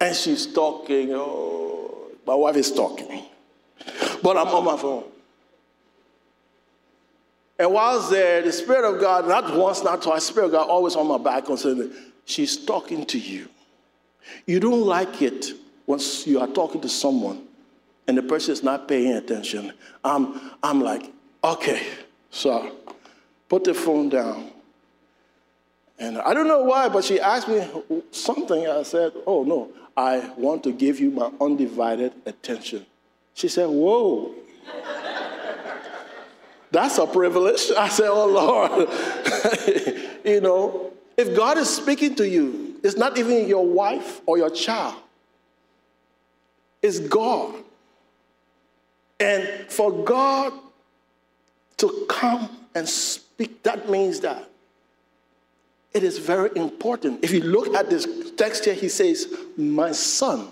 and 0.00 0.16
she's 0.16 0.46
talking. 0.46 1.10
Oh, 1.12 2.08
my 2.26 2.34
wife 2.34 2.56
is 2.56 2.72
talking, 2.72 3.24
but 4.22 4.38
I'm 4.38 4.48
on 4.48 4.64
my 4.64 4.78
phone. 4.78 5.04
And 7.58 7.70
while 7.70 8.00
there, 8.08 8.40
the 8.40 8.50
Spirit 8.50 8.90
of 8.94 8.98
God, 8.98 9.28
not 9.28 9.54
once, 9.54 9.84
not 9.84 10.00
twice, 10.00 10.24
Spirit 10.24 10.46
of 10.46 10.52
God 10.52 10.70
always 10.70 10.96
on 10.96 11.06
my 11.06 11.18
back 11.18 11.44
concerning, 11.44 11.92
she's 12.24 12.56
talking 12.64 13.04
to 13.04 13.18
you. 13.18 13.46
You 14.46 14.58
don't 14.58 14.86
like 14.86 15.20
it 15.20 15.52
once 15.90 16.24
you 16.24 16.38
are 16.38 16.46
talking 16.46 16.80
to 16.80 16.88
someone 16.88 17.42
and 18.06 18.16
the 18.16 18.22
person 18.22 18.52
is 18.52 18.62
not 18.62 18.86
paying 18.86 19.12
attention, 19.14 19.72
I'm, 20.04 20.52
I'm 20.62 20.80
like, 20.80 21.12
okay, 21.42 21.84
so 22.30 22.76
put 23.48 23.64
the 23.64 23.74
phone 23.74 24.08
down. 24.08 24.52
And 25.98 26.18
I 26.18 26.32
don't 26.32 26.46
know 26.46 26.62
why, 26.62 26.88
but 26.88 27.02
she 27.02 27.18
asked 27.18 27.48
me 27.48 27.68
something. 28.12 28.68
I 28.68 28.84
said, 28.84 29.12
oh 29.26 29.42
no, 29.42 29.72
I 29.96 30.30
want 30.36 30.62
to 30.62 30.72
give 30.72 31.00
you 31.00 31.10
my 31.10 31.32
undivided 31.40 32.12
attention. 32.24 32.86
She 33.34 33.48
said, 33.48 33.66
whoa. 33.66 34.32
That's 36.70 36.98
a 36.98 37.06
privilege. 37.06 37.72
I 37.76 37.88
said, 37.88 38.10
oh 38.10 38.26
Lord. 38.26 38.88
you 40.24 40.40
know, 40.40 40.92
if 41.16 41.34
God 41.34 41.58
is 41.58 41.68
speaking 41.68 42.14
to 42.14 42.28
you, 42.28 42.78
it's 42.84 42.96
not 42.96 43.18
even 43.18 43.48
your 43.48 43.66
wife 43.66 44.20
or 44.24 44.38
your 44.38 44.50
child 44.50 44.94
is 46.82 47.00
God. 47.00 47.54
And 49.18 49.46
for 49.68 49.92
God 50.04 50.52
to 51.78 52.06
come 52.08 52.48
and 52.74 52.88
speak, 52.88 53.62
that 53.62 53.88
means 53.88 54.20
that 54.20 54.50
It 55.92 56.04
is 56.04 56.18
very 56.18 56.50
important. 56.54 57.24
If 57.24 57.32
you 57.32 57.40
look 57.40 57.74
at 57.74 57.90
this 57.90 58.06
text 58.36 58.64
here, 58.64 58.74
he 58.74 58.88
says, 58.88 59.34
My 59.56 59.92
son. 59.92 60.48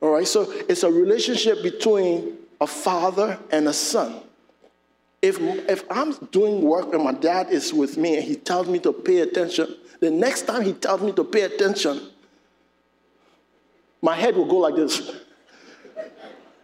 All 0.00 0.10
right, 0.10 0.28
so 0.28 0.50
it's 0.68 0.84
a 0.84 0.90
relationship 0.90 1.62
between 1.62 2.36
a 2.60 2.66
father 2.66 3.38
and 3.50 3.66
a 3.66 3.72
son. 3.72 4.20
If, 5.20 5.40
if 5.40 5.84
I'm 5.90 6.12
doing 6.30 6.62
work 6.62 6.94
and 6.94 7.02
my 7.02 7.12
dad 7.12 7.50
is 7.50 7.74
with 7.74 7.96
me 7.96 8.16
and 8.16 8.24
he 8.24 8.36
tells 8.36 8.68
me 8.68 8.78
to 8.80 8.92
pay 8.92 9.20
attention, 9.20 9.74
the 9.98 10.12
next 10.12 10.42
time 10.42 10.62
he 10.62 10.72
tells 10.72 11.02
me 11.02 11.10
to 11.12 11.24
pay 11.24 11.42
attention, 11.42 12.00
my 14.02 14.14
head 14.14 14.36
will 14.36 14.46
go 14.46 14.56
like 14.58 14.76
this. 14.76 15.12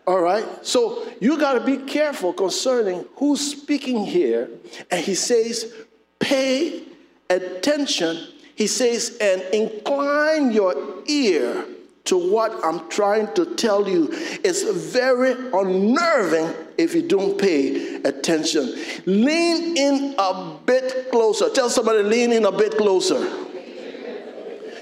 All 0.06 0.20
right? 0.20 0.44
So 0.64 1.06
you 1.20 1.38
got 1.38 1.54
to 1.54 1.60
be 1.60 1.78
careful 1.78 2.32
concerning 2.32 3.04
who's 3.16 3.40
speaking 3.40 4.04
here. 4.04 4.50
And 4.90 5.04
he 5.04 5.14
says, 5.14 5.72
pay 6.18 6.82
attention. 7.30 8.18
He 8.54 8.66
says, 8.66 9.16
and 9.20 9.42
incline 9.52 10.52
your 10.52 11.02
ear 11.06 11.66
to 12.04 12.18
what 12.18 12.52
I'm 12.62 12.88
trying 12.90 13.32
to 13.34 13.54
tell 13.54 13.88
you. 13.88 14.08
It's 14.12 14.62
very 14.62 15.32
unnerving 15.32 16.54
if 16.76 16.94
you 16.94 17.02
don't 17.02 17.38
pay 17.38 17.96
attention. 18.02 18.74
Lean 19.06 19.76
in 19.76 20.14
a 20.18 20.56
bit 20.66 21.10
closer. 21.10 21.48
Tell 21.48 21.70
somebody, 21.70 22.02
lean 22.02 22.32
in 22.32 22.44
a 22.44 22.52
bit 22.52 22.76
closer. 22.76 23.26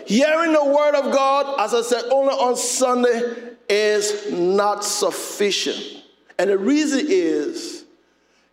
Hearing 0.06 0.52
the 0.52 0.64
word 0.64 0.94
of 0.94 1.12
God, 1.12 1.60
as 1.60 1.74
I 1.74 1.82
said, 1.82 2.04
only 2.10 2.34
on 2.34 2.56
Sunday 2.56 3.54
is 3.68 4.30
not 4.32 4.84
sufficient. 4.84 6.04
And 6.38 6.50
the 6.50 6.58
reason 6.58 7.06
is 7.08 7.84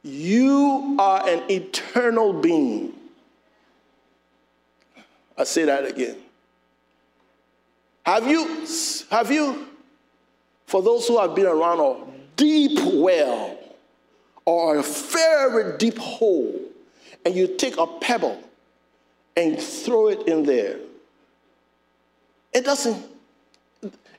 you 0.03 0.95
are 0.99 1.27
an 1.27 1.49
eternal 1.49 2.33
being. 2.33 2.93
I 5.37 5.43
say 5.43 5.65
that 5.65 5.85
again. 5.85 6.17
Have 8.05 8.27
you, 8.27 8.65
have 9.11 9.31
you, 9.31 9.67
for 10.65 10.81
those 10.81 11.07
who 11.07 11.19
have 11.19 11.35
been 11.35 11.45
around 11.45 11.79
a 11.79 11.95
deep 12.35 12.79
well 12.95 13.57
or 14.45 14.77
a 14.77 14.83
very 14.83 15.77
deep 15.77 15.97
hole, 15.97 16.59
and 17.25 17.35
you 17.35 17.55
take 17.57 17.77
a 17.77 17.85
pebble 17.85 18.41
and 19.37 19.59
throw 19.59 20.07
it 20.07 20.27
in 20.27 20.43
there, 20.43 20.79
it 22.53 22.65
doesn't, 22.65 23.05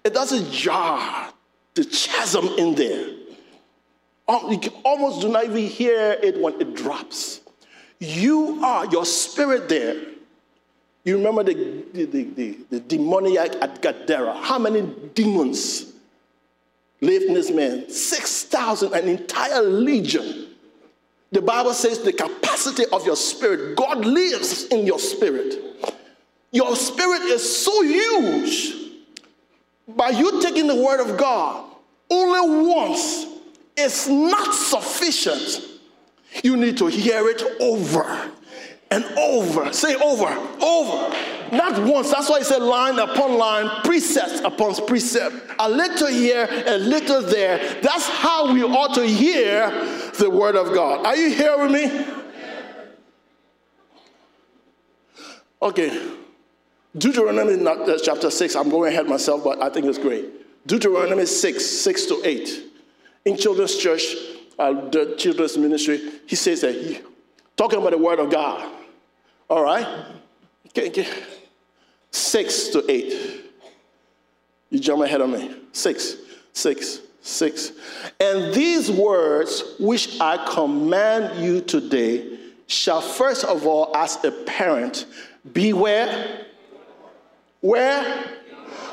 it 0.05 0.15
doesn't 0.15 0.51
jar 0.51 1.33
the 1.75 1.85
chasm 1.85 2.47
in 2.59 2.75
there. 2.75 3.09
Um, 4.29 4.53
you 4.53 4.61
almost 4.85 5.21
do 5.21 5.29
not 5.29 5.45
even 5.45 5.65
hear 5.65 6.17
it 6.23 6.41
when 6.41 6.61
it 6.61 6.75
drops. 6.75 7.41
You 7.99 8.65
are 8.65 8.87
your 8.87 9.05
spirit 9.05 9.69
there 9.69 9.97
you 11.05 11.17
remember 11.17 11.43
the, 11.43 11.85
the, 11.93 12.05
the, 12.05 12.59
the, 12.69 12.81
demoniac 12.81 13.57
at 13.63 13.81
Gadara? 13.81 14.37
How 14.43 14.59
many 14.59 14.83
demons 15.15 15.93
lived 17.01 17.25
in 17.25 17.35
this 17.35 17.51
man? 17.51 17.89
6,000, 17.89 18.93
an 18.93 19.09
entire 19.09 19.63
legion. 19.63 20.49
The 21.33 21.41
Bible 21.41 21.73
says 21.73 22.01
the 22.01 22.13
capacity 22.13 22.85
of 22.93 23.07
your 23.07 23.17
spirit, 23.17 23.77
God 23.77 24.05
lives 24.05 24.65
in 24.65 24.87
your 24.87 24.99
spirit. 24.99 25.55
Your 26.53 26.75
spirit 26.75 27.23
is 27.23 27.65
so 27.65 27.83
huge. 27.83 28.75
By 29.89 30.11
you 30.11 30.41
taking 30.43 30.67
the 30.67 30.77
word 30.77 31.01
of 31.01 31.17
God 31.17 31.71
only 32.11 32.67
once, 32.67 33.27
it's 33.77 34.09
not 34.09 34.55
sufficient. 34.55 35.67
You 36.45 36.57
need 36.57 36.79
to 36.79 36.87
hear 36.87 37.29
it 37.29 37.43
over 37.61 38.31
and 38.91 39.05
over. 39.17 39.73
Say 39.73 39.95
over, 39.97 40.27
over. 40.61 41.17
Not 41.53 41.83
once. 41.85 42.11
That's 42.11 42.29
why 42.29 42.39
he 42.39 42.45
said 42.45 42.63
line 42.63 42.99
upon 42.99 43.37
line, 43.37 43.83
precept 43.83 44.45
upon 44.45 44.75
precept. 44.87 45.35
A 45.59 45.69
little 45.69 46.09
here, 46.09 46.49
a 46.67 46.79
little 46.79 47.23
there. 47.23 47.81
That's 47.83 48.09
how 48.09 48.53
we 48.53 48.63
ought 48.63 48.95
to 48.95 49.05
hear 49.05 49.71
the 50.19 50.31
word 50.31 50.55
of 50.55 50.73
God. 50.73 51.05
Are 51.07 51.17
you 51.17 51.35
hearing 51.35 51.73
me? 51.73 52.07
Okay. 55.63 56.17
Deuteronomy 56.97 57.65
uh, 57.67 57.99
chapter 58.03 58.31
6. 58.31 58.57
I'm 58.57 58.69
going 58.69 58.93
ahead 58.93 59.07
myself, 59.07 59.45
but 59.45 59.63
I 59.63 59.71
think 59.71 59.87
it's 59.87 59.99
great. 59.99 60.67
Deuteronomy 60.67 61.27
6, 61.27 61.65
6 61.65 62.07
to 62.07 62.23
8. 62.25 62.71
In 63.25 63.37
children's 63.37 63.77
church, 63.77 64.17
uh, 64.59 64.73
the 64.91 65.15
children's 65.17 65.57
ministry, 65.57 66.01
he 66.27 66.37
says 66.37 66.61
that 66.63 66.75
he, 66.75 67.01
talking 67.57 67.79
about 67.79 67.93
the 67.93 67.99
word 67.99 68.19
of 68.19 68.31
God. 68.31 68.71
All 69.49 69.63
right? 69.65 69.87
Okay, 70.69 70.89
okay. 70.89 71.09
Six 72.11 72.69
to 72.69 72.91
eight. 72.91 73.45
You 74.71 74.79
jump 74.79 75.03
ahead 75.03 75.21
of 75.21 75.31
me. 75.31 75.55
Six, 75.73 76.17
six, 76.53 77.01
six. 77.21 77.73
And 78.21 78.55
these 78.55 78.91
words 78.91 79.77
which 79.79 80.21
I 80.21 80.45
command 80.53 81.45
you 81.45 81.61
today 81.61 82.39
shall 82.67 83.01
first 83.01 83.45
of 83.45 83.67
all, 83.67 83.97
as 83.97 84.25
a 84.25 84.31
parent, 84.31 85.07
beware. 85.53 86.47
Where? 87.61 88.37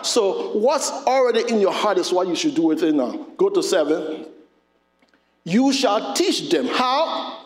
So, 0.03 0.57
what's 0.57 0.89
already 0.89 1.49
in 1.51 1.59
your 1.59 1.73
heart 1.73 1.97
is 1.97 2.11
what 2.11 2.27
you 2.27 2.35
should 2.35 2.55
do 2.55 2.63
with 2.63 2.83
it 2.83 2.93
now. 2.93 3.27
Go 3.37 3.49
to 3.49 3.61
seven. 3.61 4.25
You 5.43 5.71
shall 5.71 6.13
teach 6.13 6.49
them 6.49 6.67
how? 6.67 7.45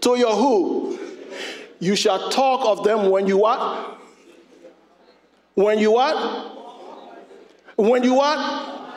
To 0.00 0.18
your 0.18 0.34
who? 0.34 0.98
You 1.80 1.96
shall 1.96 2.30
talk 2.30 2.64
of 2.66 2.84
them 2.84 3.10
when 3.10 3.26
you 3.26 3.38
what? 3.38 3.98
When 5.54 5.78
you 5.78 5.92
what? 5.92 6.52
When 7.76 8.02
you 8.02 8.14
what? 8.14 8.92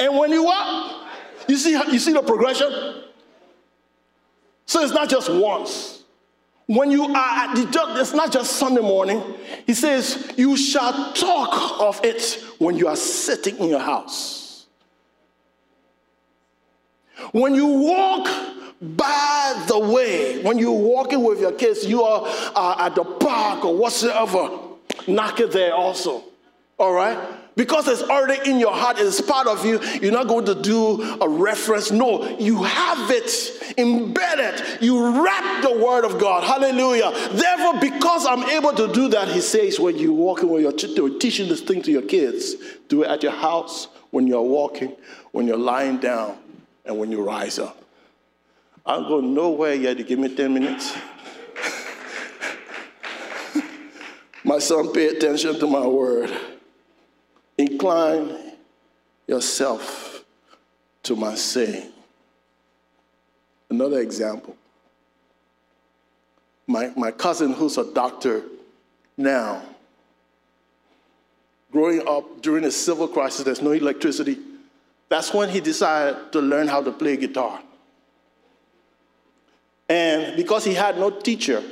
And 0.00 0.16
when 0.16 0.30
you 0.32 0.44
what? 0.44 1.06
You 1.48 1.56
see, 1.56 1.72
you 1.72 1.98
see 1.98 2.12
the 2.12 2.22
progression? 2.22 3.04
So 4.66 4.82
it's 4.82 4.92
not 4.92 5.08
just 5.08 5.30
once. 5.30 5.97
When 6.68 6.90
you 6.90 7.04
are 7.04 7.48
at 7.48 7.54
the 7.54 7.62
church, 7.64 7.98
it's 7.98 8.12
not 8.12 8.30
just 8.30 8.56
Sunday 8.56 8.82
morning. 8.82 9.22
He 9.66 9.72
says, 9.72 10.34
You 10.36 10.54
shall 10.54 11.14
talk 11.14 11.80
of 11.80 12.04
it 12.04 12.44
when 12.58 12.76
you 12.76 12.88
are 12.88 12.96
sitting 12.96 13.56
in 13.56 13.70
your 13.70 13.80
house. 13.80 14.66
When 17.32 17.54
you 17.54 17.66
walk 17.66 18.28
by 18.80 19.64
the 19.66 19.78
way, 19.78 20.42
when 20.42 20.58
you're 20.58 20.70
walking 20.70 21.24
with 21.24 21.40
your 21.40 21.52
kids, 21.52 21.84
you 21.86 22.02
are 22.02 22.22
uh, 22.54 22.76
at 22.78 22.94
the 22.94 23.02
park 23.02 23.64
or 23.64 23.74
whatsoever, 23.74 24.50
knock 25.06 25.40
it 25.40 25.50
there 25.50 25.74
also. 25.74 26.22
All 26.78 26.92
right? 26.92 27.18
Because 27.58 27.88
it's 27.88 28.02
already 28.02 28.48
in 28.48 28.60
your 28.60 28.72
heart, 28.72 29.00
it's 29.00 29.20
part 29.20 29.48
of 29.48 29.66
you. 29.66 29.82
You're 30.00 30.12
not 30.12 30.28
going 30.28 30.44
to 30.44 30.54
do 30.54 31.18
a 31.20 31.28
reference. 31.28 31.90
No, 31.90 32.38
you 32.38 32.62
have 32.62 33.10
it 33.10 33.74
embedded. 33.76 34.80
You 34.80 35.24
wrap 35.24 35.64
the 35.64 35.76
word 35.76 36.04
of 36.04 36.20
God. 36.20 36.44
Hallelujah. 36.44 37.10
Therefore, 37.32 37.80
because 37.80 38.26
I'm 38.26 38.44
able 38.44 38.72
to 38.74 38.92
do 38.92 39.08
that, 39.08 39.26
he 39.26 39.40
says, 39.40 39.80
when 39.80 39.98
you're 39.98 40.12
walking 40.12 40.48
when 40.50 40.62
you're 40.62 41.18
teaching 41.18 41.48
this 41.48 41.60
thing 41.60 41.82
to 41.82 41.90
your 41.90 42.02
kids, 42.02 42.54
do 42.86 43.02
it 43.02 43.08
at 43.08 43.24
your 43.24 43.32
house, 43.32 43.88
when 44.12 44.28
you're 44.28 44.40
walking, 44.40 44.94
when 45.32 45.48
you're 45.48 45.56
lying 45.56 45.98
down, 45.98 46.38
and 46.84 46.96
when 46.96 47.10
you 47.10 47.24
rise 47.24 47.58
up. 47.58 47.82
I'm 48.86 49.02
going 49.08 49.34
nowhere 49.34 49.74
yet 49.74 49.96
to 49.96 50.04
give 50.04 50.20
me 50.20 50.32
10 50.32 50.54
minutes. 50.54 50.96
my 54.44 54.60
son, 54.60 54.92
pay 54.92 55.08
attention 55.08 55.58
to 55.58 55.66
my 55.66 55.84
word. 55.84 56.32
Incline 57.58 58.54
yourself 59.26 60.24
to 61.02 61.16
my 61.16 61.34
saying. 61.34 61.90
Another 63.68 64.00
example. 64.00 64.56
My, 66.66 66.92
my 66.96 67.10
cousin, 67.10 67.52
who's 67.52 67.76
a 67.76 67.92
doctor 67.92 68.44
now, 69.16 69.62
growing 71.72 72.06
up 72.06 72.40
during 72.40 72.62
the 72.62 72.70
civil 72.70 73.08
crisis, 73.08 73.44
there's 73.44 73.62
no 73.62 73.72
electricity. 73.72 74.38
That's 75.08 75.34
when 75.34 75.48
he 75.48 75.60
decided 75.60 76.32
to 76.32 76.40
learn 76.40 76.68
how 76.68 76.82
to 76.82 76.92
play 76.92 77.16
guitar. 77.16 77.60
And 79.88 80.36
because 80.36 80.64
he 80.64 80.74
had 80.74 80.98
no 80.98 81.10
teacher, 81.10 81.62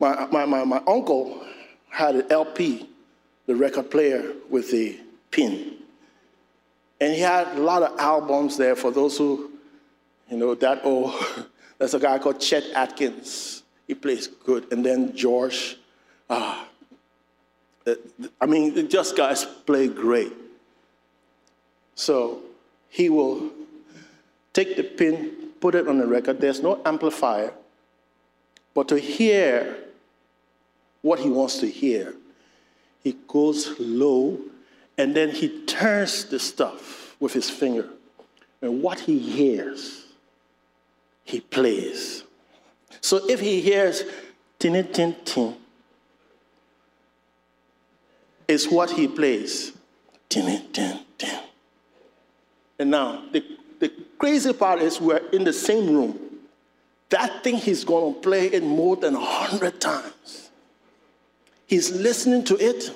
my, 0.00 0.26
my, 0.26 0.46
my, 0.46 0.64
my 0.64 0.82
uncle 0.86 1.44
had 1.90 2.16
an 2.16 2.32
LP, 2.32 2.88
the 3.52 3.58
record 3.58 3.90
player 3.90 4.32
with 4.48 4.70
the 4.70 4.98
pin. 5.30 5.74
And 7.00 7.12
he 7.12 7.20
had 7.20 7.48
a 7.48 7.60
lot 7.60 7.82
of 7.82 7.98
albums 7.98 8.56
there 8.56 8.74
for 8.74 8.90
those 8.90 9.18
who, 9.18 9.50
you 10.30 10.38
know, 10.38 10.54
that 10.54 10.82
old. 10.84 11.14
There's 11.78 11.92
a 11.92 11.98
guy 11.98 12.18
called 12.18 12.40
Chet 12.40 12.64
Atkins. 12.74 13.62
He 13.86 13.94
plays 13.94 14.26
good. 14.26 14.72
And 14.72 14.86
then 14.86 15.14
George. 15.14 15.76
Uh, 16.30 16.64
I 18.40 18.46
mean, 18.46 18.88
just 18.88 19.16
guys 19.16 19.44
play 19.44 19.88
great. 19.88 20.32
So 21.94 22.40
he 22.88 23.10
will 23.10 23.50
take 24.54 24.76
the 24.76 24.84
pin 24.84 25.50
put 25.60 25.74
it 25.74 25.86
on 25.86 25.98
the 25.98 26.06
record. 26.06 26.40
There's 26.40 26.62
no 26.62 26.80
amplifier. 26.84 27.52
But 28.74 28.88
to 28.88 28.98
hear 28.98 29.76
what 31.02 31.18
he 31.18 31.28
wants 31.28 31.58
to 31.58 31.68
hear, 31.68 32.14
he 33.02 33.16
goes 33.26 33.78
low 33.78 34.38
and 34.96 35.14
then 35.14 35.30
he 35.30 35.64
turns 35.66 36.24
the 36.26 36.38
stuff 36.38 37.16
with 37.18 37.32
his 37.32 37.50
finger. 37.50 37.88
And 38.60 38.82
what 38.82 39.00
he 39.00 39.18
hears, 39.18 40.04
he 41.24 41.40
plays. 41.40 42.24
So 43.00 43.28
if 43.28 43.40
he 43.40 43.60
hears 43.60 44.04
tin 44.58 44.86
tin 44.92 45.16
tin, 45.24 45.56
is 48.46 48.68
what 48.68 48.90
he 48.90 49.08
plays. 49.08 49.72
Tin 50.28 50.62
tin 50.72 51.00
tin. 51.18 51.40
And 52.78 52.90
now 52.90 53.24
the, 53.32 53.44
the 53.80 53.92
crazy 54.18 54.52
part 54.52 54.80
is 54.80 55.00
we're 55.00 55.28
in 55.32 55.44
the 55.44 55.52
same 55.52 55.94
room. 55.94 56.18
That 57.08 57.44
thing 57.44 57.56
he's 57.56 57.84
to 58.14 58.20
play 58.20 58.46
it 58.46 58.62
more 58.62 58.96
than 58.96 59.14
a 59.14 59.20
hundred 59.20 59.80
times. 59.80 60.41
He's 61.72 61.90
listening 61.90 62.44
to 62.44 62.56
it 62.58 62.92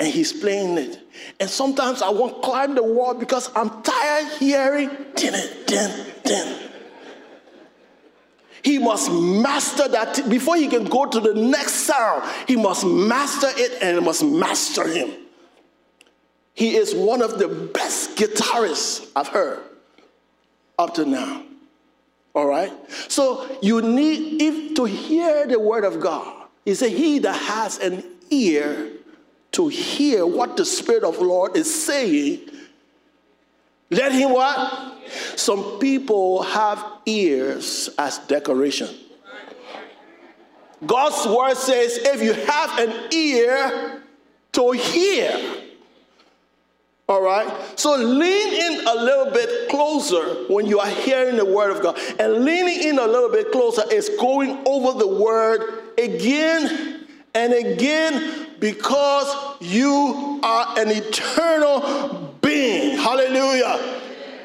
and 0.00 0.08
he's 0.12 0.32
playing 0.32 0.78
it. 0.78 0.98
And 1.38 1.48
sometimes 1.48 2.02
I 2.02 2.08
won't 2.08 2.42
climb 2.42 2.74
the 2.74 2.82
wall 2.82 3.14
because 3.14 3.52
I'm 3.54 3.70
tired 3.84 4.32
hearing 4.40 4.90
din 5.14 5.34
din 5.64 6.06
din. 6.24 6.58
He 8.64 8.80
must 8.80 9.12
master 9.12 9.86
that 9.86 10.28
before 10.28 10.56
he 10.56 10.66
can 10.66 10.86
go 10.86 11.06
to 11.06 11.20
the 11.20 11.34
next 11.34 11.86
sound. 11.86 12.28
He 12.48 12.56
must 12.56 12.84
master 12.84 13.50
it 13.50 13.80
and 13.80 13.96
it 13.96 14.00
must 14.00 14.24
master 14.24 14.88
him. 14.88 15.12
He 16.52 16.74
is 16.74 16.96
one 16.96 17.22
of 17.22 17.38
the 17.38 17.46
best 17.46 18.16
guitarists 18.16 19.08
I've 19.14 19.28
heard 19.28 19.62
up 20.80 20.94
to 20.94 21.04
now. 21.04 21.44
All 22.34 22.48
right? 22.48 22.72
So 23.06 23.56
you 23.62 23.82
need 23.82 24.42
if 24.42 24.74
to 24.74 24.84
hear 24.84 25.46
the 25.46 25.60
word 25.60 25.84
of 25.84 26.00
God. 26.00 26.43
He 26.64 26.74
said, 26.74 26.92
He 26.92 27.18
that 27.20 27.36
has 27.36 27.78
an 27.78 28.04
ear 28.30 28.90
to 29.52 29.68
hear 29.68 30.26
what 30.26 30.56
the 30.56 30.64
Spirit 30.64 31.04
of 31.04 31.16
the 31.16 31.24
Lord 31.24 31.56
is 31.56 31.84
saying, 31.84 32.50
let 33.90 34.12
him 34.12 34.32
what? 34.32 34.98
Some 35.36 35.78
people 35.78 36.42
have 36.42 36.84
ears 37.06 37.90
as 37.96 38.18
decoration. 38.18 38.88
God's 40.84 41.26
word 41.26 41.56
says, 41.56 41.98
if 41.98 42.20
you 42.20 42.32
have 42.32 42.78
an 42.78 43.12
ear 43.12 44.02
to 44.52 44.72
hear, 44.72 45.60
all 47.08 47.22
right? 47.22 47.78
So 47.78 47.96
lean 47.96 48.80
in 48.80 48.86
a 48.86 48.94
little 48.96 49.32
bit 49.32 49.68
closer 49.70 50.52
when 50.52 50.66
you 50.66 50.80
are 50.80 50.88
hearing 50.88 51.36
the 51.36 51.44
word 51.44 51.70
of 51.70 51.80
God. 51.80 51.98
And 52.18 52.44
leaning 52.44 52.82
in 52.82 52.98
a 52.98 53.06
little 53.06 53.30
bit 53.30 53.52
closer 53.52 53.82
is 53.92 54.10
going 54.20 54.62
over 54.66 54.98
the 54.98 55.06
word 55.06 55.83
again 55.98 57.06
and 57.34 57.52
again 57.52 58.48
because 58.60 59.56
you 59.60 60.40
are 60.42 60.78
an 60.78 60.90
eternal 60.90 62.34
being. 62.40 62.96
Hallelujah. 62.96 64.00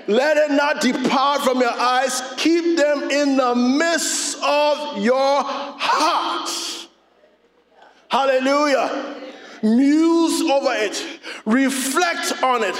Let 0.07 0.37
it 0.37 0.51
not 0.51 0.81
depart 0.81 1.41
from 1.41 1.59
your 1.59 1.71
eyes. 1.71 2.21
Keep 2.37 2.77
them 2.77 3.11
in 3.11 3.37
the 3.37 3.53
midst 3.53 4.37
of 4.43 4.97
your 4.97 5.43
heart. 5.43 6.49
Hallelujah. 8.09 9.15
Muse 9.61 10.41
over 10.49 10.73
it. 10.73 11.19
Reflect 11.45 12.43
on 12.43 12.63
it. 12.63 12.75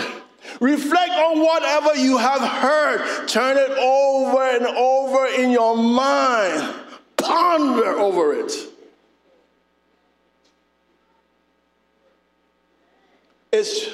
Reflect 0.60 1.12
on 1.12 1.40
whatever 1.40 1.96
you 1.96 2.18
have 2.18 2.42
heard. 2.42 3.28
Turn 3.28 3.58
it 3.58 3.78
over 3.78 4.42
and 4.42 4.66
over 4.66 5.28
in 5.28 5.52
your 5.52 5.78
mind. 5.78 6.74
Ponder 7.22 7.98
over 8.00 8.34
it. 8.34 8.54
It's, 13.52 13.90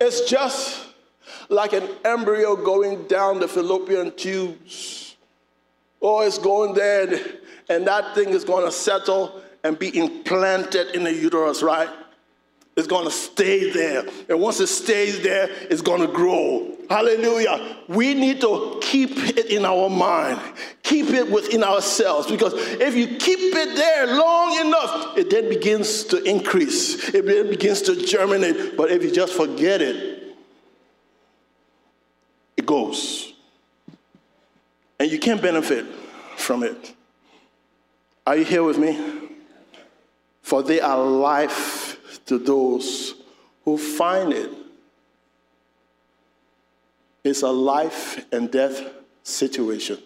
it's 0.00 0.28
just 0.28 0.86
like 1.48 1.72
an 1.72 1.88
embryo 2.04 2.56
going 2.56 3.06
down 3.06 3.40
the 3.40 3.48
fallopian 3.48 4.12
tubes. 4.16 5.16
Or 6.00 6.26
it's 6.26 6.38
going 6.38 6.74
there 6.74 7.06
and, 7.06 7.38
and 7.68 7.86
that 7.86 8.14
thing 8.14 8.30
is 8.30 8.44
going 8.44 8.64
to 8.64 8.72
settle 8.72 9.42
and 9.62 9.78
be 9.78 9.96
implanted 9.96 10.94
in 10.94 11.04
the 11.04 11.12
uterus, 11.12 11.62
right? 11.62 11.88
It's 12.80 12.88
going 12.88 13.04
to 13.04 13.10
stay 13.10 13.68
there. 13.68 14.06
And 14.30 14.40
once 14.40 14.58
it 14.58 14.68
stays 14.68 15.22
there, 15.22 15.50
it's 15.68 15.82
going 15.82 16.00
to 16.00 16.06
grow. 16.06 16.74
Hallelujah. 16.88 17.76
We 17.88 18.14
need 18.14 18.40
to 18.40 18.78
keep 18.80 19.10
it 19.18 19.50
in 19.50 19.66
our 19.66 19.90
mind, 19.90 20.40
keep 20.82 21.10
it 21.10 21.30
within 21.30 21.62
ourselves. 21.62 22.30
Because 22.30 22.54
if 22.54 22.96
you 22.96 23.18
keep 23.18 23.38
it 23.38 23.76
there 23.76 24.06
long 24.06 24.66
enough, 24.66 25.18
it 25.18 25.28
then 25.28 25.50
begins 25.50 26.04
to 26.04 26.22
increase, 26.22 27.10
it 27.10 27.26
then 27.26 27.50
begins 27.50 27.82
to 27.82 27.94
germinate. 27.94 28.78
But 28.78 28.90
if 28.90 29.04
you 29.04 29.12
just 29.12 29.34
forget 29.34 29.82
it, 29.82 30.34
it 32.56 32.64
goes. 32.64 33.34
And 34.98 35.12
you 35.12 35.18
can't 35.18 35.42
benefit 35.42 35.84
from 36.38 36.62
it. 36.62 36.94
Are 38.26 38.36
you 38.36 38.44
here 38.44 38.62
with 38.62 38.78
me? 38.78 39.28
For 40.40 40.62
they 40.62 40.80
are 40.80 40.98
life 40.98 41.99
to 42.30 42.38
those 42.38 43.14
who 43.64 43.76
find 43.76 44.32
it. 44.32 44.52
It's 47.24 47.42
a 47.42 47.48
life 47.50 48.24
and 48.30 48.48
death 48.52 48.88
situation. 49.24 49.98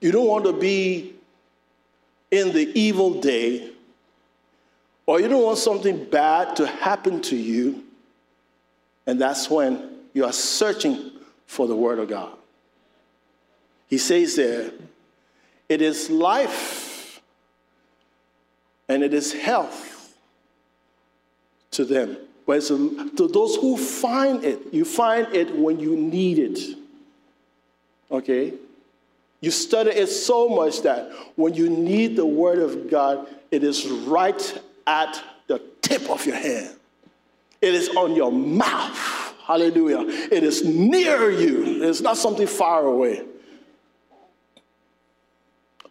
You 0.00 0.12
don't 0.12 0.28
want 0.28 0.44
to 0.44 0.52
be 0.52 1.16
in 2.30 2.52
the 2.52 2.70
evil 2.78 3.20
day, 3.20 3.72
or 5.04 5.20
you 5.20 5.26
don't 5.26 5.42
want 5.42 5.58
something 5.58 6.04
bad 6.04 6.54
to 6.56 6.66
happen 6.68 7.20
to 7.22 7.36
you, 7.36 7.82
and 9.08 9.20
that's 9.20 9.50
when 9.50 9.96
you 10.14 10.24
are 10.24 10.32
searching 10.32 11.10
for 11.48 11.66
the 11.66 11.74
Word 11.74 11.98
of 11.98 12.08
God. 12.08 12.36
He 13.88 13.98
says 13.98 14.36
there, 14.36 14.70
it 15.68 15.82
is 15.82 16.08
life 16.08 17.20
and 18.88 19.02
it 19.02 19.12
is 19.12 19.32
health 19.32 19.99
to 21.72 21.84
them. 21.84 22.16
But 22.46 22.62
to 22.64 23.28
those 23.32 23.56
who 23.56 23.76
find 23.76 24.44
it, 24.44 24.72
you 24.72 24.84
find 24.84 25.32
it 25.34 25.54
when 25.54 25.78
you 25.78 25.96
need 25.96 26.38
it. 26.38 26.76
Okay? 28.10 28.54
You 29.40 29.50
study 29.50 29.90
it 29.90 30.08
so 30.08 30.48
much 30.48 30.82
that 30.82 31.12
when 31.36 31.54
you 31.54 31.70
need 31.70 32.16
the 32.16 32.26
Word 32.26 32.58
of 32.58 32.90
God, 32.90 33.26
it 33.50 33.62
is 33.62 33.86
right 33.88 34.62
at 34.86 35.22
the 35.46 35.62
tip 35.80 36.10
of 36.10 36.26
your 36.26 36.36
hand. 36.36 36.76
It 37.60 37.74
is 37.74 37.88
on 37.90 38.16
your 38.16 38.32
mouth. 38.32 38.96
Hallelujah. 39.44 40.00
It 40.30 40.42
is 40.42 40.64
near 40.64 41.30
you. 41.30 41.84
It's 41.84 42.00
not 42.00 42.16
something 42.16 42.46
far 42.46 42.84
away. 42.84 43.24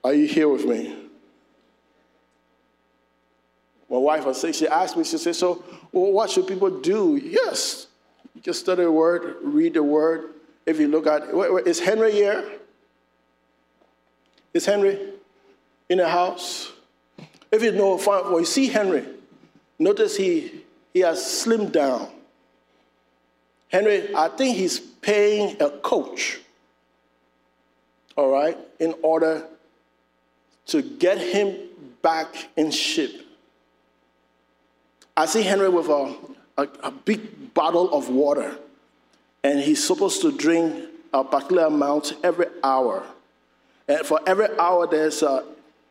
Are 0.04 0.14
you 0.14 0.28
here 0.28 0.48
with 0.48 0.66
me? 0.66 1.09
My 3.90 3.98
wife 3.98 4.26
was 4.26 4.40
saying, 4.40 4.54
she 4.54 4.68
asked 4.68 4.96
me, 4.96 5.04
she 5.04 5.18
said, 5.18 5.36
So, 5.36 5.64
well, 5.92 6.12
what 6.12 6.30
should 6.30 6.48
people 6.48 6.70
do? 6.70 7.18
Yes, 7.18 7.88
just 8.42 8.60
study 8.60 8.84
the 8.84 8.92
word, 8.92 9.38
read 9.42 9.74
the 9.74 9.84
word. 9.84 10.30
If 10.66 10.80
you 10.80 10.88
look 10.88 11.08
at, 11.08 11.34
wait, 11.36 11.52
wait, 11.52 11.68
is 11.68 11.80
Henry 11.80 12.12
here? 12.12 12.48
Is 14.54 14.66
Henry 14.66 15.14
in 15.90 15.98
the 15.98 16.08
house? 16.08 16.72
If 17.52 17.64
you 17.64 17.72
know, 17.72 18.00
well, 18.06 18.40
you 18.40 18.46
see 18.46 18.68
Henry, 18.68 19.06
notice 19.80 20.16
he, 20.16 20.64
he 20.94 21.00
has 21.00 21.20
slimmed 21.20 21.72
down. 21.72 22.10
Henry, 23.70 24.14
I 24.16 24.30
think 24.30 24.58
he's 24.58 24.80
paying 24.80 25.60
a 25.60 25.70
coach, 25.70 26.40
all 28.16 28.32
right, 28.32 28.58
in 28.80 28.94
order 29.02 29.46
to 30.68 30.82
get 30.82 31.18
him 31.18 31.56
back 32.02 32.50
in 32.56 32.70
shape. 32.70 33.29
I 35.20 35.26
see 35.26 35.42
Henry 35.42 35.68
with 35.68 35.90
a, 35.90 36.16
a, 36.58 36.68
a 36.82 36.92
big 36.92 37.54
bottle 37.54 37.94
of 37.94 38.08
water, 38.08 38.56
and 39.44 39.60
he's 39.60 39.86
supposed 39.86 40.22
to 40.22 40.32
drink 40.32 40.86
a 41.14 41.26
particular 41.26 41.66
amount 41.66 42.14
every 42.24 42.46
hour. 42.64 43.04
And 43.90 44.06
for 44.06 44.22
every 44.26 44.48
hour, 44.58 44.88
there's 44.88 45.22
a 45.22 45.44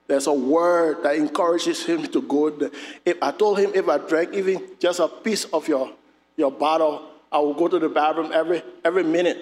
there's 0.07 0.29
a 0.29 0.33
word 0.33 1.03
that 1.03 1.17
encourages 1.17 1.85
him 1.85 2.07
to 2.07 2.23
go. 2.23 2.71
If 3.05 3.19
I 3.21 3.31
told 3.33 3.59
him 3.59 3.73
if 3.75 3.87
I 3.87 3.99
drank 3.99 4.33
even 4.33 4.67
just 4.81 4.99
a 4.99 5.09
piece 5.09 5.45
of 5.45 5.69
your, 5.69 5.93
your 6.39 6.51
bottle, 6.51 7.11
I 7.31 7.37
will 7.37 7.53
go 7.53 7.69
to 7.69 7.79
the 7.79 7.91
bathroom 7.91 8.33
every 8.33 8.63
every 8.83 9.05
minute. 9.05 9.37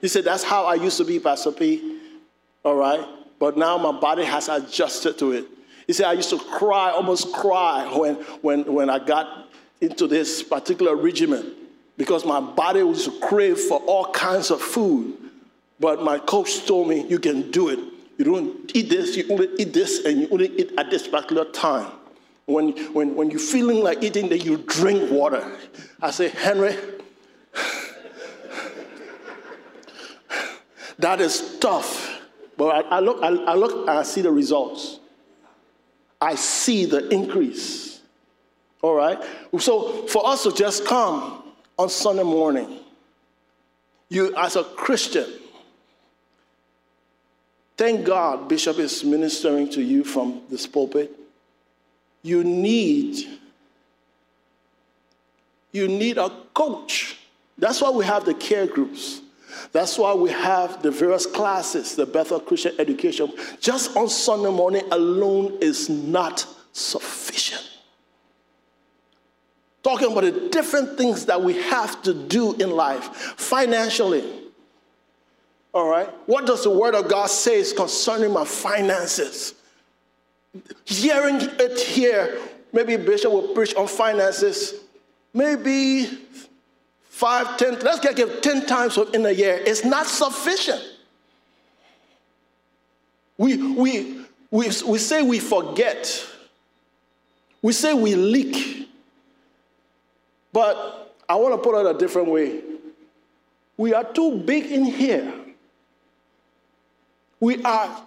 He 0.00 0.06
said, 0.06 0.22
That's 0.22 0.44
how 0.44 0.64
I 0.64 0.74
used 0.74 0.98
to 0.98 1.04
be, 1.04 1.18
Pastor 1.18 1.50
P. 1.50 1.98
All 2.62 2.76
right? 2.76 3.04
But 3.40 3.56
now 3.56 3.78
my 3.78 3.98
body 3.98 4.22
has 4.22 4.48
adjusted 4.48 5.18
to 5.18 5.32
it. 5.32 5.46
He 5.92 5.94
said, 5.94 6.06
I 6.06 6.14
used 6.14 6.30
to 6.30 6.38
cry, 6.38 6.90
almost 6.90 7.34
cry 7.34 7.84
when, 7.94 8.14
when, 8.40 8.64
when 8.64 8.88
I 8.88 8.98
got 8.98 9.50
into 9.82 10.06
this 10.06 10.42
particular 10.42 10.96
regimen 10.96 11.54
because 11.98 12.24
my 12.24 12.40
body 12.40 12.82
was 12.82 13.10
crave 13.20 13.60
for 13.60 13.78
all 13.80 14.06
kinds 14.06 14.50
of 14.50 14.62
food. 14.62 15.14
But 15.78 16.02
my 16.02 16.18
coach 16.18 16.64
told 16.64 16.88
me, 16.88 17.06
you 17.08 17.18
can 17.18 17.50
do 17.50 17.68
it. 17.68 17.78
you 18.16 18.24
don't 18.24 18.74
eat 18.74 18.88
this, 18.88 19.18
you 19.18 19.26
only 19.28 19.48
eat 19.58 19.74
this, 19.74 20.02
and 20.06 20.22
you 20.22 20.28
only 20.30 20.48
eat 20.58 20.72
at 20.78 20.88
this 20.88 21.06
particular 21.06 21.44
time. 21.44 21.92
When, 22.46 22.70
when, 22.94 23.14
when 23.14 23.30
you're 23.30 23.38
feeling 23.38 23.84
like 23.84 24.02
eating, 24.02 24.30
then 24.30 24.40
you 24.40 24.64
drink 24.66 25.10
water. 25.10 25.46
I 26.00 26.10
say, 26.10 26.30
Henry, 26.30 26.74
that 30.98 31.20
is 31.20 31.58
tough. 31.60 32.18
But 32.56 32.86
I, 32.86 32.96
I 32.96 33.00
look, 33.00 33.22
I, 33.22 33.28
I 33.28 33.54
look, 33.56 33.86
I 33.86 34.02
see 34.04 34.22
the 34.22 34.32
results. 34.32 34.91
I 36.22 36.36
see 36.36 36.84
the 36.84 37.08
increase. 37.08 38.00
All 38.80 38.94
right? 38.94 39.18
So 39.58 40.06
for 40.06 40.24
us 40.24 40.44
to 40.44 40.52
just 40.52 40.86
come 40.86 41.42
on 41.76 41.88
Sunday 41.88 42.22
morning, 42.22 42.78
you 44.08 44.32
as 44.36 44.54
a 44.54 44.62
Christian, 44.62 45.28
thank 47.76 48.06
God 48.06 48.48
Bishop 48.48 48.78
is 48.78 49.02
ministering 49.02 49.68
to 49.70 49.82
you 49.82 50.04
from 50.04 50.42
this 50.48 50.64
pulpit. 50.64 51.10
You 52.22 52.44
need 52.44 53.40
you 55.72 55.88
need 55.88 56.18
a 56.18 56.30
coach. 56.54 57.18
That's 57.58 57.80
why 57.80 57.90
we 57.90 58.04
have 58.04 58.26
the 58.26 58.34
care 58.34 58.66
groups. 58.66 59.22
That's 59.72 59.98
why 59.98 60.14
we 60.14 60.30
have 60.30 60.82
the 60.82 60.90
various 60.90 61.26
classes, 61.26 61.96
the 61.96 62.06
Bethel 62.06 62.40
Christian 62.40 62.74
Education. 62.78 63.32
Just 63.60 63.96
on 63.96 64.08
Sunday 64.08 64.50
morning 64.50 64.82
alone 64.90 65.58
is 65.60 65.88
not 65.88 66.46
sufficient. 66.72 67.68
Talking 69.82 70.12
about 70.12 70.24
the 70.24 70.48
different 70.50 70.96
things 70.96 71.26
that 71.26 71.42
we 71.42 71.54
have 71.62 72.02
to 72.02 72.14
do 72.14 72.54
in 72.54 72.70
life 72.70 73.04
financially. 73.36 74.24
All 75.74 75.88
right? 75.88 76.08
What 76.26 76.46
does 76.46 76.64
the 76.64 76.70
Word 76.70 76.94
of 76.94 77.08
God 77.08 77.28
say 77.30 77.64
concerning 77.74 78.32
my 78.32 78.44
finances? 78.44 79.54
Hearing 80.84 81.38
it 81.40 81.80
here, 81.80 82.38
maybe 82.72 82.96
Bishop 82.96 83.32
will 83.32 83.48
preach 83.54 83.74
on 83.74 83.88
finances, 83.88 84.74
maybe 85.32 86.10
five, 87.22 87.56
ten, 87.56 87.78
let's 87.78 88.00
get 88.00 88.16
give 88.16 88.40
10 88.40 88.66
times 88.66 88.98
in 89.14 89.24
a 89.24 89.30
year. 89.30 89.62
It's 89.64 89.84
not 89.84 90.08
sufficient. 90.08 90.82
We, 93.38 93.56
we, 93.56 94.24
we, 94.50 94.66
we 94.86 94.98
say 94.98 95.22
we 95.22 95.38
forget. 95.38 96.26
We 97.62 97.72
say 97.74 97.94
we 97.94 98.16
leak. 98.16 98.88
But 100.52 101.14
I 101.28 101.36
want 101.36 101.54
to 101.54 101.58
put 101.58 101.80
it 101.80 101.94
a 101.94 101.96
different 101.96 102.26
way. 102.26 102.60
We 103.76 103.94
are 103.94 104.04
too 104.04 104.38
big 104.38 104.66
in 104.66 104.84
here. 104.84 105.32
We 107.38 107.62
are 107.62 108.02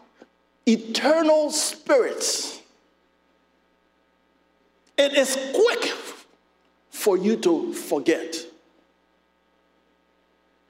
eternal 0.66 1.52
spirits. 1.52 2.60
It 4.98 5.14
is 5.14 5.38
quick 5.54 5.94
for 6.90 7.18
you 7.18 7.38
to 7.38 7.74
forget. 7.74 8.36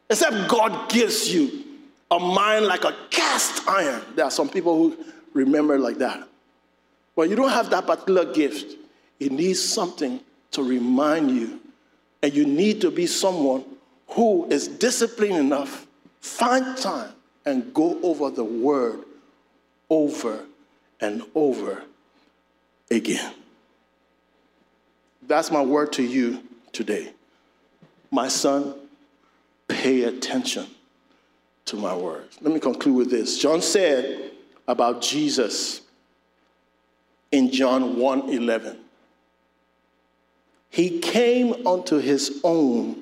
Except 0.09 0.47
God 0.47 0.89
gives 0.89 1.33
you 1.33 1.63
a 2.11 2.19
mind 2.19 2.65
like 2.65 2.83
a 2.83 2.95
cast 3.09 3.67
iron. 3.67 4.01
There 4.15 4.25
are 4.25 4.31
some 4.31 4.49
people 4.49 4.75
who 4.77 5.05
remember 5.33 5.79
like 5.79 5.97
that. 5.97 6.27
But 7.15 7.29
you 7.29 7.35
don't 7.35 7.49
have 7.49 7.69
that 7.71 7.87
particular 7.87 8.31
gift. 8.31 8.77
It 9.19 9.31
needs 9.31 9.61
something 9.61 10.19
to 10.51 10.63
remind 10.63 11.31
you. 11.31 11.59
And 12.21 12.33
you 12.33 12.45
need 12.45 12.81
to 12.81 12.91
be 12.91 13.07
someone 13.07 13.63
who 14.09 14.47
is 14.49 14.67
disciplined 14.67 15.37
enough, 15.37 15.87
find 16.21 16.77
time, 16.77 17.11
and 17.45 17.73
go 17.73 17.99
over 18.01 18.29
the 18.29 18.43
word 18.43 19.05
over 19.89 20.45
and 20.99 21.23
over 21.35 21.83
again. 22.89 23.33
That's 25.27 25.51
my 25.51 25.61
word 25.61 25.93
to 25.93 26.03
you 26.03 26.41
today. 26.71 27.11
My 28.11 28.27
son, 28.27 28.75
pay 29.67 30.03
attention 30.03 30.67
to 31.65 31.75
my 31.75 31.95
words. 31.95 32.37
Let 32.41 32.53
me 32.53 32.59
conclude 32.59 32.95
with 32.95 33.09
this. 33.09 33.37
John 33.37 33.61
said 33.61 34.31
about 34.67 35.01
Jesus 35.01 35.81
in 37.31 37.51
John 37.51 37.97
1 37.99 38.29
11. 38.29 38.77
He 40.69 40.99
came 40.99 41.65
unto 41.65 41.97
his 41.97 42.41
own, 42.43 43.01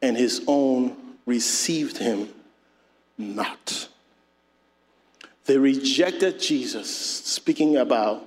and 0.00 0.16
his 0.16 0.42
own 0.46 0.96
received 1.26 1.98
him 1.98 2.30
not. 3.18 3.88
They 5.44 5.58
rejected 5.58 6.40
Jesus, 6.40 6.88
speaking 6.88 7.76
about 7.76 8.24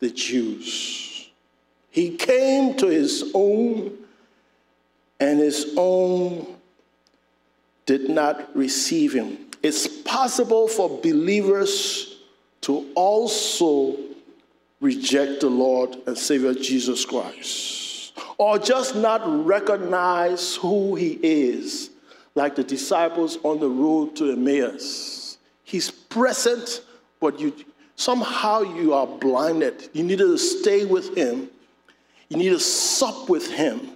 the 0.00 0.10
Jews. 0.10 1.28
He 1.90 2.16
came 2.16 2.74
to 2.78 2.86
his 2.86 3.30
own, 3.34 3.96
and 5.22 5.38
his 5.38 5.72
own 5.76 6.44
did 7.86 8.10
not 8.10 8.54
receive 8.56 9.12
him. 9.12 9.38
It's 9.62 9.86
possible 9.86 10.66
for 10.66 10.88
believers 11.00 12.18
to 12.62 12.90
also 12.96 13.96
reject 14.80 15.40
the 15.40 15.48
Lord 15.48 15.96
and 16.08 16.18
Savior 16.18 16.54
Jesus 16.54 17.04
Christ, 17.04 18.18
or 18.36 18.58
just 18.58 18.96
not 18.96 19.22
recognize 19.46 20.56
who 20.56 20.96
he 20.96 21.20
is, 21.22 21.90
like 22.34 22.56
the 22.56 22.64
disciples 22.64 23.38
on 23.44 23.60
the 23.60 23.68
road 23.68 24.16
to 24.16 24.32
Emmaus. 24.32 25.38
He's 25.62 25.88
present, 25.88 26.82
but 27.20 27.38
you 27.38 27.54
somehow 27.94 28.62
you 28.62 28.92
are 28.92 29.06
blinded. 29.06 29.88
You 29.92 30.02
need 30.02 30.18
to 30.18 30.36
stay 30.36 30.84
with 30.84 31.16
him. 31.16 31.48
You 32.28 32.38
need 32.38 32.48
to 32.48 32.58
sup 32.58 33.28
with 33.28 33.48
him 33.48 33.92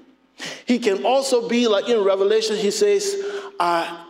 he 0.66 0.78
can 0.78 1.04
also 1.04 1.48
be 1.48 1.66
like 1.66 1.88
in 1.88 2.04
Revelation, 2.04 2.56
he 2.56 2.70
says, 2.70 3.16
I 3.58 4.04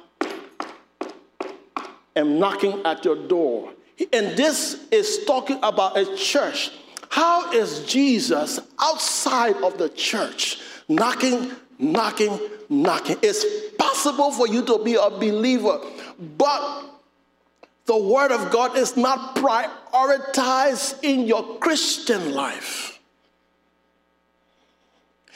am 2.15 2.39
knocking 2.39 2.83
at 2.85 3.05
your 3.05 3.17
door. 3.29 3.73
And 4.13 4.37
this 4.37 4.87
is 4.91 5.25
talking 5.25 5.59
about 5.63 5.97
a 5.97 6.17
church. 6.17 6.71
How 7.09 7.53
is 7.53 7.85
Jesus 7.87 8.61
outside 8.81 9.57
of 9.63 9.79
the 9.79 9.89
church 9.89 10.61
knocking, 10.89 11.51
knocking, 11.79 12.39
knocking? 12.69 13.17
It's 13.23 13.45
possible 13.77 14.33
for 14.33 14.47
you 14.49 14.65
to 14.67 14.83
be 14.83 14.95
a 14.95 15.09
believer, 15.09 15.81
but 16.37 16.85
the 17.87 17.97
Word 17.97 18.33
of 18.33 18.51
God 18.51 18.77
is 18.77 18.97
not 18.97 19.37
prioritized 19.37 21.03
in 21.03 21.27
your 21.27 21.59
Christian 21.59 22.35
life. 22.35 22.96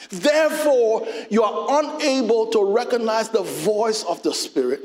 Therefore, 0.09 1.07
you 1.29 1.43
are 1.43 1.83
unable 1.83 2.47
to 2.47 2.63
recognize 2.63 3.29
the 3.29 3.43
voice 3.43 4.03
of 4.03 4.21
the 4.23 4.33
Spirit. 4.33 4.83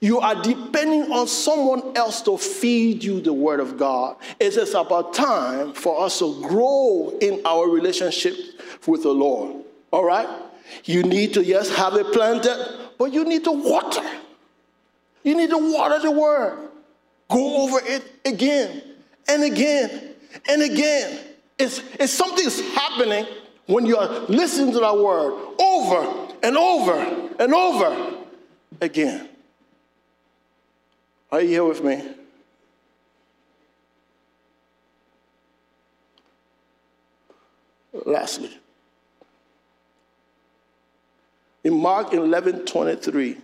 You 0.00 0.20
are 0.20 0.40
depending 0.40 1.10
on 1.12 1.26
someone 1.26 1.96
else 1.96 2.22
to 2.22 2.38
feed 2.38 3.02
you 3.02 3.20
the 3.20 3.32
Word 3.32 3.60
of 3.60 3.76
God. 3.76 4.16
It 4.38 4.56
is 4.56 4.74
about 4.74 5.14
time 5.14 5.72
for 5.72 6.04
us 6.04 6.20
to 6.20 6.40
grow 6.42 7.16
in 7.20 7.40
our 7.44 7.68
relationship 7.68 8.36
with 8.86 9.02
the 9.02 9.12
Lord. 9.12 9.64
All 9.90 10.04
right? 10.04 10.28
You 10.84 11.02
need 11.02 11.34
to, 11.34 11.42
yes, 11.42 11.74
have 11.74 11.94
it 11.94 12.12
planted, 12.12 12.90
but 12.98 13.12
you 13.12 13.24
need 13.24 13.44
to 13.44 13.52
water. 13.52 14.08
You 15.24 15.34
need 15.34 15.50
to 15.50 15.58
water 15.58 15.98
the 15.98 16.12
Word. 16.12 16.68
Go 17.28 17.62
over 17.64 17.80
it 17.84 18.04
again 18.24 18.82
and 19.26 19.42
again 19.42 20.14
and 20.48 20.62
again. 20.62 21.20
It's, 21.58 21.82
it's 21.98 22.12
something's 22.12 22.60
happening 22.74 23.26
when 23.68 23.84
you 23.84 23.98
are 23.98 24.08
listening 24.28 24.72
to 24.72 24.80
that 24.80 24.96
word 24.96 25.54
over 25.60 26.32
and 26.42 26.56
over 26.56 27.34
and 27.38 27.52
over 27.54 28.16
again. 28.80 29.28
Are 31.30 31.42
you 31.42 31.48
here 31.48 31.64
with 31.64 31.84
me? 31.84 32.02
Lastly, 38.06 38.56
in 41.62 41.74
Mark 41.74 42.14
11 42.14 42.64
23, 42.64 43.36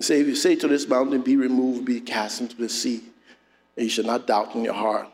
say, 0.00 0.20
if 0.20 0.26
you 0.26 0.34
say 0.34 0.56
to 0.56 0.68
this 0.68 0.88
mountain, 0.88 1.20
be 1.20 1.36
removed, 1.36 1.84
be 1.84 2.00
cast 2.00 2.40
into 2.40 2.56
the 2.56 2.68
sea, 2.70 3.02
and 3.76 3.84
you 3.84 3.90
shall 3.90 4.04
not 4.06 4.26
doubt 4.26 4.54
in 4.54 4.64
your 4.64 4.72
heart 4.72 5.08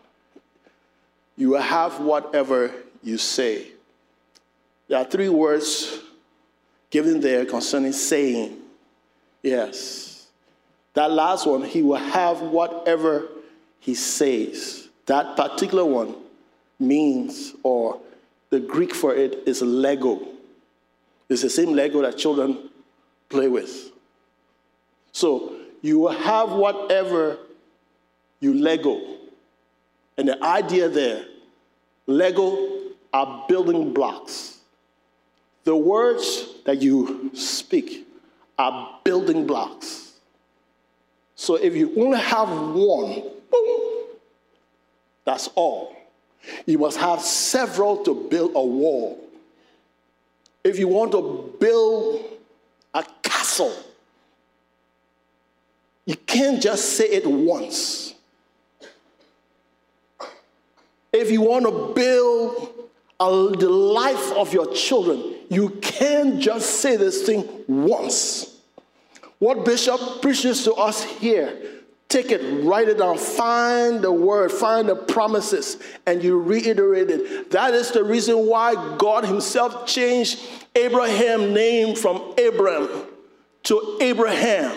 you 1.37 1.51
will 1.51 1.61
have 1.61 2.01
whatever 2.01 2.73
you 3.03 3.19
say. 3.19 3.69
There 4.89 4.99
are 4.99 5.05
three 5.05 5.29
words 5.29 6.01
given 6.91 7.21
there 7.21 7.45
concerning 7.45 7.93
saying. 7.93 8.59
Yes. 9.43 10.27
That 10.95 11.11
last 11.11 11.47
one, 11.47 11.63
he 11.63 11.83
will 11.83 11.97
have 11.97 12.41
whatever 12.41 13.29
he 13.81 13.95
says. 13.95 14.89
That 15.07 15.37
particular 15.37 15.85
one 15.85 16.15
means, 16.79 17.53
or 17.63 18.01
the 18.51 18.61
Greek 18.61 18.95
for 18.95 19.15
it 19.15 19.43
is 19.47 19.63
Lego. 19.63 20.27
It's 21.29 21.43
the 21.43 21.51
same 21.51 21.73
Lego 21.73 22.03
that 22.03 22.17
children 22.17 22.71
play 23.29 23.49
with. 23.49 23.91
So 25.13 25.55
you 25.83 25.99
will 25.99 26.13
have 26.13 26.53
whatever 26.53 27.39
you 28.41 28.55
Lego. 28.55 29.16
And 30.17 30.29
the 30.29 30.43
idea 30.43 30.89
there, 30.89 31.25
Lego 32.07 32.81
are 33.13 33.45
building 33.49 33.93
blocks. 33.93 34.59
The 35.65 35.77
words 35.77 36.47
that 36.65 36.81
you 36.81 37.31
speak 37.35 38.07
are 38.59 38.99
building 39.05 39.47
blocks. 39.47 40.13
So 41.35 41.57
if 41.57 41.75
you 41.75 41.93
only 42.03 42.19
have 42.19 42.49
one, 42.49 43.23
boom, 43.51 44.07
that's 45.25 45.49
all. 45.55 45.95
You 46.65 46.79
must 46.79 46.97
have 46.99 47.21
several 47.21 48.03
to 48.05 48.15
build 48.31 48.53
a 48.55 48.65
wall. 48.65 49.23
If 50.65 50.79
you 50.79 50.89
want 50.89 51.13
to 51.13 51.55
build 51.61 52.25
a 52.95 53.05
castle, 53.23 53.75
you 56.07 56.17
can't 56.17 56.63
just 56.63 56.97
say 56.97 57.07
it 57.07 57.27
once. 57.27 58.15
If 61.17 61.31
you 61.31 61.41
want 61.41 61.65
to 61.65 61.95
build 61.95 62.91
a, 63.19 63.57
the 63.57 63.71
life 63.71 64.33
of 64.33 64.53
your 64.53 64.73
children, 64.75 65.35
you 65.49 65.71
can't 65.81 66.39
just 66.39 66.81
say 66.81 66.97
this 66.97 67.23
thing 67.23 67.49
once. 67.67 68.59
What 69.39 69.65
Bishop 69.65 70.21
preaches 70.21 70.65
to 70.65 70.75
us 70.75 71.03
here, 71.05 71.57
take 72.09 72.31
it, 72.31 72.65
write 72.65 72.89
it 72.89 72.99
down, 72.99 73.17
find 73.17 74.03
the 74.03 74.13
word, 74.13 74.53
find 74.53 74.89
the 74.89 74.97
promises, 74.97 75.79
and 76.07 76.23
you 76.23 76.39
reiterate 76.39 77.11
it. 77.11 77.51
That 77.51 77.73
is 77.73 77.91
the 77.93 78.05
reason 78.05 78.47
why 78.47 78.97
God 78.99 79.25
Himself 79.25 79.87
changed 79.87 80.41
Abraham's 80.75 81.55
name 81.55 81.97
from 81.97 82.35
Abram 82.39 82.89
to 83.65 83.99
Abraham 84.01 84.75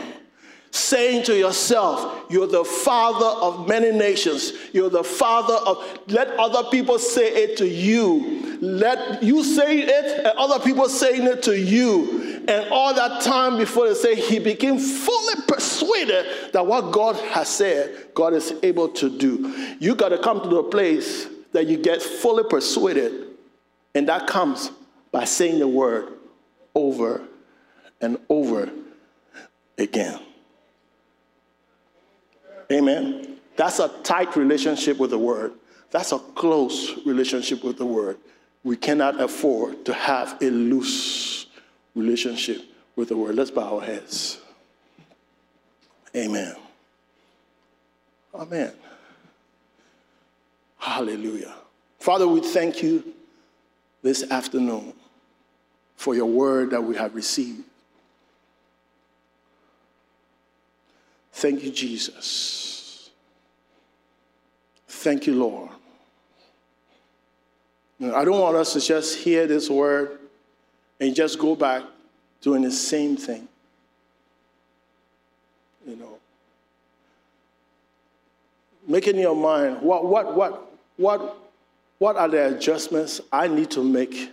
saying 0.72 1.24
to 1.24 1.38
yourself, 1.38 2.26
You're 2.30 2.47
the 2.47 2.63
father 2.63 3.26
of 3.26 3.67
many 3.67 3.91
nations. 3.91 4.53
You're 4.74 4.89
the 4.89 5.03
father 5.03 5.53
of, 5.53 5.99
let 6.07 6.28
other 6.39 6.70
people 6.70 6.99
say 6.99 7.28
it 7.28 7.57
to 7.57 7.67
you. 7.67 8.57
Let 8.61 9.24
you 9.24 9.43
say 9.43 9.80
it 9.80 10.26
and 10.26 10.38
other 10.38 10.63
people 10.63 10.89
saying 10.89 11.24
it 11.24 11.43
to 11.43 11.57
you. 11.57 12.43
And 12.47 12.70
all 12.72 12.93
that 12.93 13.22
time 13.22 13.57
before 13.57 13.88
they 13.88 13.93
say, 13.93 14.15
he 14.15 14.39
became 14.39 14.80
fully 14.80 15.41
persuaded 15.47 16.51
that 16.53 16.65
what 16.65 16.91
God 16.91 17.15
has 17.15 17.47
said, 17.47 18.07
God 18.13 18.34
is 18.34 18.53
able 18.63 18.89
to 18.89 19.09
do. 19.09 19.76
You 19.80 19.95
got 19.95 20.09
to 20.09 20.17
come 20.17 20.41
to 20.41 20.49
the 20.49 20.63
place 20.63 21.28
that 21.51 21.67
you 21.67 21.78
get 21.78 22.01
fully 22.01 22.43
persuaded. 22.43 23.28
And 23.95 24.07
that 24.09 24.28
comes 24.28 24.72
by 25.11 25.26
saying 25.26 25.59
the 25.59 25.67
word 25.67 26.13
over 26.76 27.22
and 28.01 28.17
over 28.30 28.70
again. 29.78 30.20
Amen. 32.72 33.38
That's 33.55 33.80
a 33.80 33.89
tight 34.03 34.36
relationship 34.36 34.97
with 34.97 35.09
the 35.09 35.17
Word. 35.17 35.53
That's 35.91 36.11
a 36.11 36.20
close 36.20 36.95
relationship 37.05 37.63
with 37.63 37.78
the 37.78 37.86
Word. 37.86 38.17
We 38.63 38.78
cannot 38.78 39.20
afford 39.20 39.86
to 39.86 39.93
have 39.93 40.38
a 40.41 40.49
loose 40.49 41.47
relationship 41.95 42.61
with 42.95 43.09
the 43.09 43.17
Word. 43.17 43.36
Let's 43.36 43.51
bow 43.51 43.78
our 43.80 43.82
heads. 43.82 44.39
Amen. 46.15 46.55
Amen. 48.34 48.74
Hallelujah. 50.78 51.53
Father, 51.99 52.28
we 52.28 52.41
thank 52.41 52.82
you 52.82 53.03
this 54.01 54.30
afternoon 54.32 54.93
for 55.95 56.15
your 56.15 56.26
word 56.26 56.72
that 56.72 56.82
we 56.82 56.95
have 56.95 57.13
received. 57.13 57.63
Thank 61.34 61.63
you, 61.63 61.71
Jesus. 61.71 63.09
Thank 64.88 65.27
you, 65.27 65.36
Lord. 65.36 65.69
I 68.01 68.23
don't 68.23 68.39
want 68.39 68.55
us 68.55 68.73
to 68.73 68.80
just 68.80 69.17
hear 69.17 69.45
this 69.45 69.69
word 69.69 70.19
and 70.99 71.13
just 71.13 71.38
go 71.38 71.55
back 71.55 71.84
doing 72.41 72.61
the 72.61 72.71
same 72.71 73.17
thing. 73.17 73.47
You 75.86 75.95
know, 75.95 76.17
make 78.88 79.07
in 79.07 79.17
your 79.17 79.36
mind 79.36 79.82
what, 79.82 80.05
what, 80.05 80.36
what, 80.36 80.71
what, 80.97 81.38
what 81.97 82.15
are 82.15 82.27
the 82.27 82.55
adjustments 82.55 83.21
I 83.32 83.47
need 83.47 83.71
to 83.71 83.84
make 83.84 84.32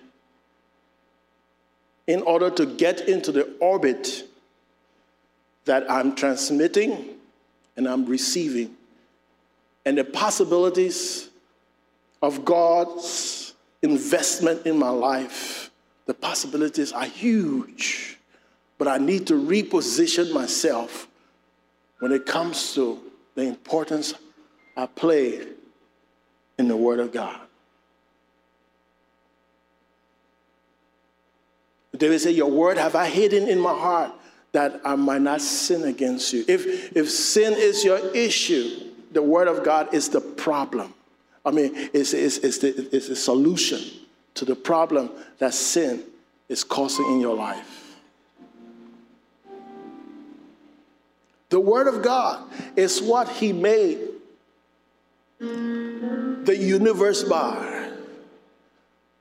in 2.07 2.23
order 2.23 2.51
to 2.51 2.67
get 2.67 3.09
into 3.09 3.33
the 3.33 3.53
orbit 3.61 4.29
that 5.67 5.89
I'm 5.91 6.15
transmitting 6.15 7.11
and 7.77 7.87
I'm 7.87 8.07
receiving. 8.07 8.75
And 9.85 9.99
the 9.99 10.05
possibilities 10.05 11.29
of 12.23 12.45
God's 12.45 13.55
investment 13.83 14.67
in 14.67 14.79
my 14.79 14.89
life, 14.89 15.71
the 16.07 16.15
possibilities 16.15 16.93
are 16.93 17.05
huge. 17.05 18.19
But 18.79 18.89
I 18.89 18.99
need 18.99 19.27
to 19.29 19.35
reposition 19.35 20.33
myself 20.33 21.09
when 21.99 22.13
it 22.13 22.27
comes 22.27 22.75
to 22.75 23.01
the 23.35 23.43
importance 23.43 24.15
I 24.77 24.87
play 24.87 25.47
in 26.59 26.69
the 26.69 26.77
Word 26.77 27.01
of 27.01 27.13
God. 27.13 27.41
David 31.97 32.21
said, 32.21 32.35
Your 32.35 32.51
word 32.51 32.77
have 32.77 32.95
I 32.95 33.07
hidden 33.07 33.49
in 33.49 33.59
my 33.59 33.73
heart 33.73 34.13
that 34.53 34.81
I 34.85 34.97
might 34.97 35.23
not 35.23 35.41
sin 35.41 35.85
against 35.85 36.33
you. 36.33 36.45
If, 36.49 36.97
if 36.97 37.11
sin 37.11 37.55
is 37.55 37.85
your 37.85 37.99
issue, 38.15 38.93
the 39.13 39.23
Word 39.23 39.49
of 39.49 39.65
God 39.65 39.93
is 39.95 40.09
the 40.09 40.21
problem. 40.21 40.95
I 41.45 41.51
mean, 41.51 41.73
it's, 41.93 42.13
it's, 42.13 42.39
it's, 42.39 42.59
the, 42.59 42.89
it's 42.95 43.09
the 43.09 43.17
solution 43.17 43.81
to 44.35 44.45
the 44.45 44.57
problem 44.57 45.11
that 45.39 45.55
sin 45.55 46.03
is 46.49 46.65
causing 46.65 47.07
in 47.13 47.21
your 47.21 47.35
life. 47.35 47.97
The 51.49 51.61
Word 51.61 51.87
of 51.87 52.03
God 52.03 52.49
is 52.75 53.01
what 53.01 53.29
He 53.29 53.53
made 53.53 54.01
the 55.39 56.57
universe 56.59 57.23
by. 57.23 57.76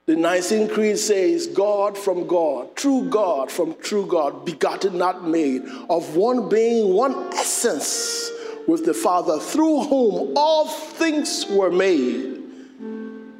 The 0.05 0.15
Nicene 0.15 0.69
Creed 0.69 0.99
says, 0.99 1.47
God 1.47 1.97
from 1.97 2.27
God, 2.27 2.75
true 2.75 3.09
God 3.09 3.51
from 3.51 3.73
true 3.81 4.05
God, 4.05 4.45
begotten, 4.45 4.99
not 4.99 5.27
made, 5.27 5.63
of 5.89 6.15
one 6.15 6.47
being, 6.47 6.93
one 6.93 7.33
essence 7.33 8.29
with 8.67 8.85
the 8.85 8.93
Father, 8.93 9.39
through 9.39 9.81
whom 9.85 10.33
all 10.35 10.67
things 10.67 11.47
were 11.49 11.71
made, 11.71 12.39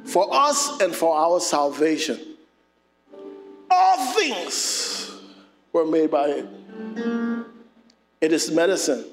for 0.04 0.26
us 0.32 0.80
and 0.80 0.92
for 0.92 1.16
our 1.16 1.38
salvation. 1.38 2.18
All 3.70 4.12
things 4.14 5.12
were 5.72 5.86
made 5.86 6.10
by 6.10 6.28
it. 6.30 6.48
It 8.20 8.32
is 8.32 8.50
medicine. 8.50 9.04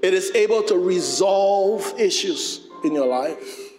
It 0.00 0.14
is 0.14 0.30
able 0.34 0.62
to 0.62 0.78
resolve 0.78 1.92
issues 1.98 2.67
in 2.84 2.92
your 2.92 3.06
life. 3.06 3.72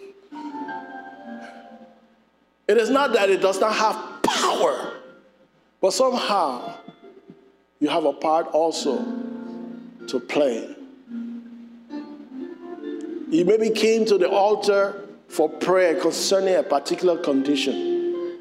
It 2.67 2.77
is 2.77 2.89
not 2.89 3.13
that 3.13 3.29
it 3.29 3.41
does 3.41 3.59
not 3.59 3.73
have 3.73 4.21
power, 4.21 4.93
but 5.81 5.91
somehow 5.91 6.75
you 7.79 7.89
have 7.89 8.05
a 8.05 8.13
part 8.13 8.47
also 8.47 8.97
to 10.07 10.19
play. 10.19 10.75
You 13.31 13.45
maybe 13.45 13.69
came 13.69 14.05
to 14.05 14.17
the 14.17 14.29
altar 14.29 15.07
for 15.27 15.49
prayer 15.49 15.99
concerning 15.99 16.55
a 16.55 16.63
particular 16.63 17.17
condition. 17.17 18.39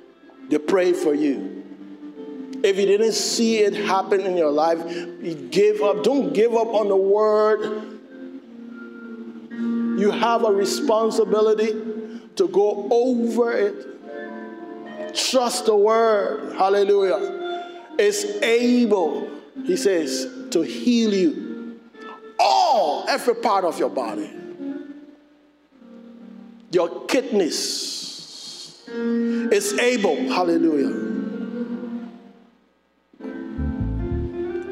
They 0.48 0.59
prayed 0.59 0.96
for 0.96 1.14
you. 1.14 1.64
If 2.64 2.76
you 2.76 2.86
didn't 2.86 3.12
see 3.12 3.59
it 3.59 3.74
happen 3.74 4.20
in 4.20 4.36
your 4.36 4.50
life, 4.50 4.78
you 5.22 5.34
gave 5.50 5.80
up. 5.82 6.02
Don't 6.02 6.32
give 6.32 6.54
up 6.54 6.68
on 6.68 6.88
the 6.88 6.96
word 6.96 7.88
you 9.99 10.11
have 10.11 10.44
a 10.44 10.53
responsibility 10.53 11.72
to 12.36 12.49
go 12.49 12.88
over 12.90 13.53
it. 13.53 15.14
Trust 15.14 15.66
the 15.66 15.74
word. 15.74 16.55
Hallelujah. 16.57 17.90
It's 17.99 18.24
able, 18.42 19.28
he 19.64 19.76
says, 19.76 20.49
to 20.51 20.62
heal 20.62 21.12
you. 21.12 21.80
All, 22.38 23.05
every 23.09 23.34
part 23.34 23.64
of 23.64 23.78
your 23.78 23.90
body. 23.90 24.30
Your 26.70 27.07
kidneys 27.07 28.84
is 28.86 29.72
able, 29.78 30.16
hallelujah. 30.32 31.09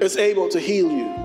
It's 0.00 0.16
able 0.16 0.48
to 0.50 0.60
heal 0.60 0.90
you. 0.90 1.15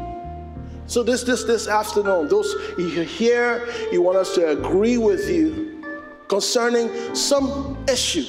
So 0.91 1.03
this 1.03 1.23
this 1.23 1.45
this 1.45 1.69
afternoon, 1.69 2.27
those 2.27 2.53
you 2.77 3.03
here, 3.03 3.65
you 3.93 4.01
want 4.01 4.17
us 4.17 4.35
to 4.35 4.49
agree 4.49 4.97
with 4.97 5.29
you 5.29 5.81
concerning 6.27 7.15
some 7.15 7.81
issue. 7.87 8.25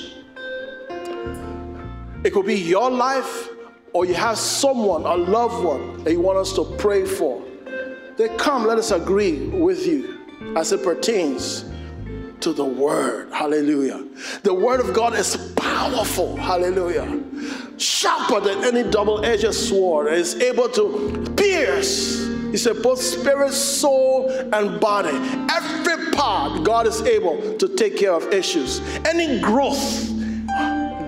It 2.23 2.33
could 2.33 2.47
be 2.47 2.55
your 2.55 2.89
life 2.89 3.49
or 3.93 4.05
you 4.05 4.15
have 4.15 4.39
someone, 4.39 5.03
a 5.03 5.17
loved 5.17 5.65
one, 5.65 6.05
that 6.05 6.13
you 6.13 6.21
want 6.21 6.39
us 6.39 6.53
to 6.53 6.63
pray 6.79 7.05
for, 7.05 7.43
then 8.17 8.39
come, 8.39 8.65
let 8.65 8.79
us 8.79 8.93
agree 8.93 9.49
with 9.49 9.85
you 9.85 10.21
as 10.57 10.71
it 10.71 10.85
pertains 10.85 11.65
to 12.43 12.53
the 12.53 12.65
Word. 12.65 13.33
Hallelujah. 13.33 14.07
The 14.45 14.55
Word 14.55 14.79
of 14.79 14.95
God 14.95 15.15
is 15.15 15.53
powerful. 15.57 16.37
Hallelujah. 16.37 17.25
Sharper 17.77 18.39
than 18.39 18.63
any 18.63 18.89
double 18.89 19.25
edged 19.25 19.53
sword, 19.53 20.13
It 20.13 20.21
is 20.21 20.37
able 20.37 20.69
to 20.69 21.27
pierce. 21.37 22.23
He 22.53 22.59
said, 22.59 22.83
both 22.83 23.01
spirit, 23.01 23.53
soul, 23.53 24.29
and 24.29 24.79
body. 24.79 25.17
Every 25.51 26.13
part, 26.13 26.63
God 26.63 26.87
is 26.87 27.01
able 27.03 27.57
to 27.57 27.69
take 27.77 27.97
care 27.97 28.13
of 28.13 28.33
issues. 28.33 28.81
Any 29.07 29.41
growth, 29.41 30.09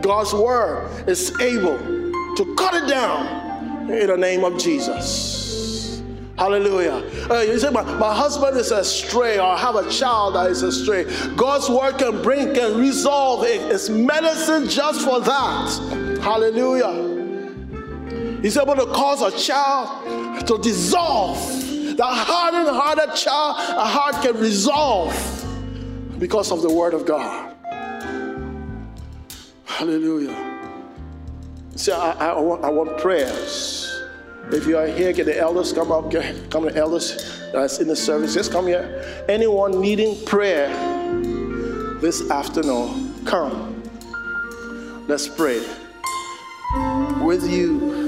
God's 0.02 0.32
Word 0.32 1.08
is 1.08 1.38
able 1.40 1.78
to 1.78 2.54
cut 2.56 2.82
it 2.82 2.88
down 2.88 3.90
in 3.90 4.06
the 4.06 4.16
name 4.16 4.42
of 4.42 4.58
Jesus. 4.58 6.02
Hallelujah. 6.36 7.04
Uh, 7.30 7.42
you 7.42 7.58
say, 7.58 7.70
my, 7.70 7.82
my 7.82 8.12
husband 8.12 8.56
is 8.56 8.72
astray, 8.72 9.38
or 9.38 9.42
I 9.42 9.56
have 9.56 9.76
a 9.76 9.88
child 9.90 10.34
that 10.34 10.50
is 10.50 10.62
astray. 10.62 11.04
God's 11.36 11.68
word 11.70 11.98
can 11.98 12.22
bring, 12.22 12.54
can 12.54 12.76
resolve 12.76 13.44
it. 13.44 13.60
It's 13.70 13.88
medicine 13.88 14.68
just 14.68 15.04
for 15.04 15.20
that. 15.20 16.18
Hallelujah. 16.22 17.12
He's 18.42 18.56
able 18.56 18.74
to 18.74 18.86
cause 18.86 19.22
a 19.22 19.30
child 19.38 20.23
to 20.46 20.58
dissolve. 20.58 21.38
The 21.96 22.04
hardened 22.04 22.68
hearted 22.68 23.14
child, 23.14 23.56
a 23.58 23.84
heart 23.84 24.22
can 24.22 24.36
resolve 24.38 25.14
because 26.18 26.50
of 26.50 26.62
the 26.62 26.72
word 26.72 26.94
of 26.94 27.06
God. 27.06 27.54
Hallelujah. 29.64 30.34
See, 31.76 31.92
I, 31.92 32.12
I, 32.12 32.40
want, 32.40 32.64
I 32.64 32.70
want 32.70 32.98
prayers. 32.98 34.02
If 34.50 34.66
you 34.66 34.76
are 34.78 34.86
here, 34.86 35.12
get 35.12 35.26
the 35.26 35.38
elders 35.38 35.72
come 35.72 35.90
up. 35.90 36.10
Get, 36.10 36.50
come 36.50 36.64
the 36.64 36.76
elders 36.76 37.40
that's 37.52 37.78
in 37.80 37.88
the 37.88 37.96
service. 37.96 38.34
Just 38.34 38.52
come 38.52 38.66
here. 38.66 39.24
Anyone 39.28 39.80
needing 39.80 40.24
prayer 40.26 40.68
this 42.00 42.30
afternoon, 42.30 43.14
come. 43.24 43.82
Let's 45.08 45.28
pray 45.28 45.58
with 47.22 47.48
you. 47.50 48.03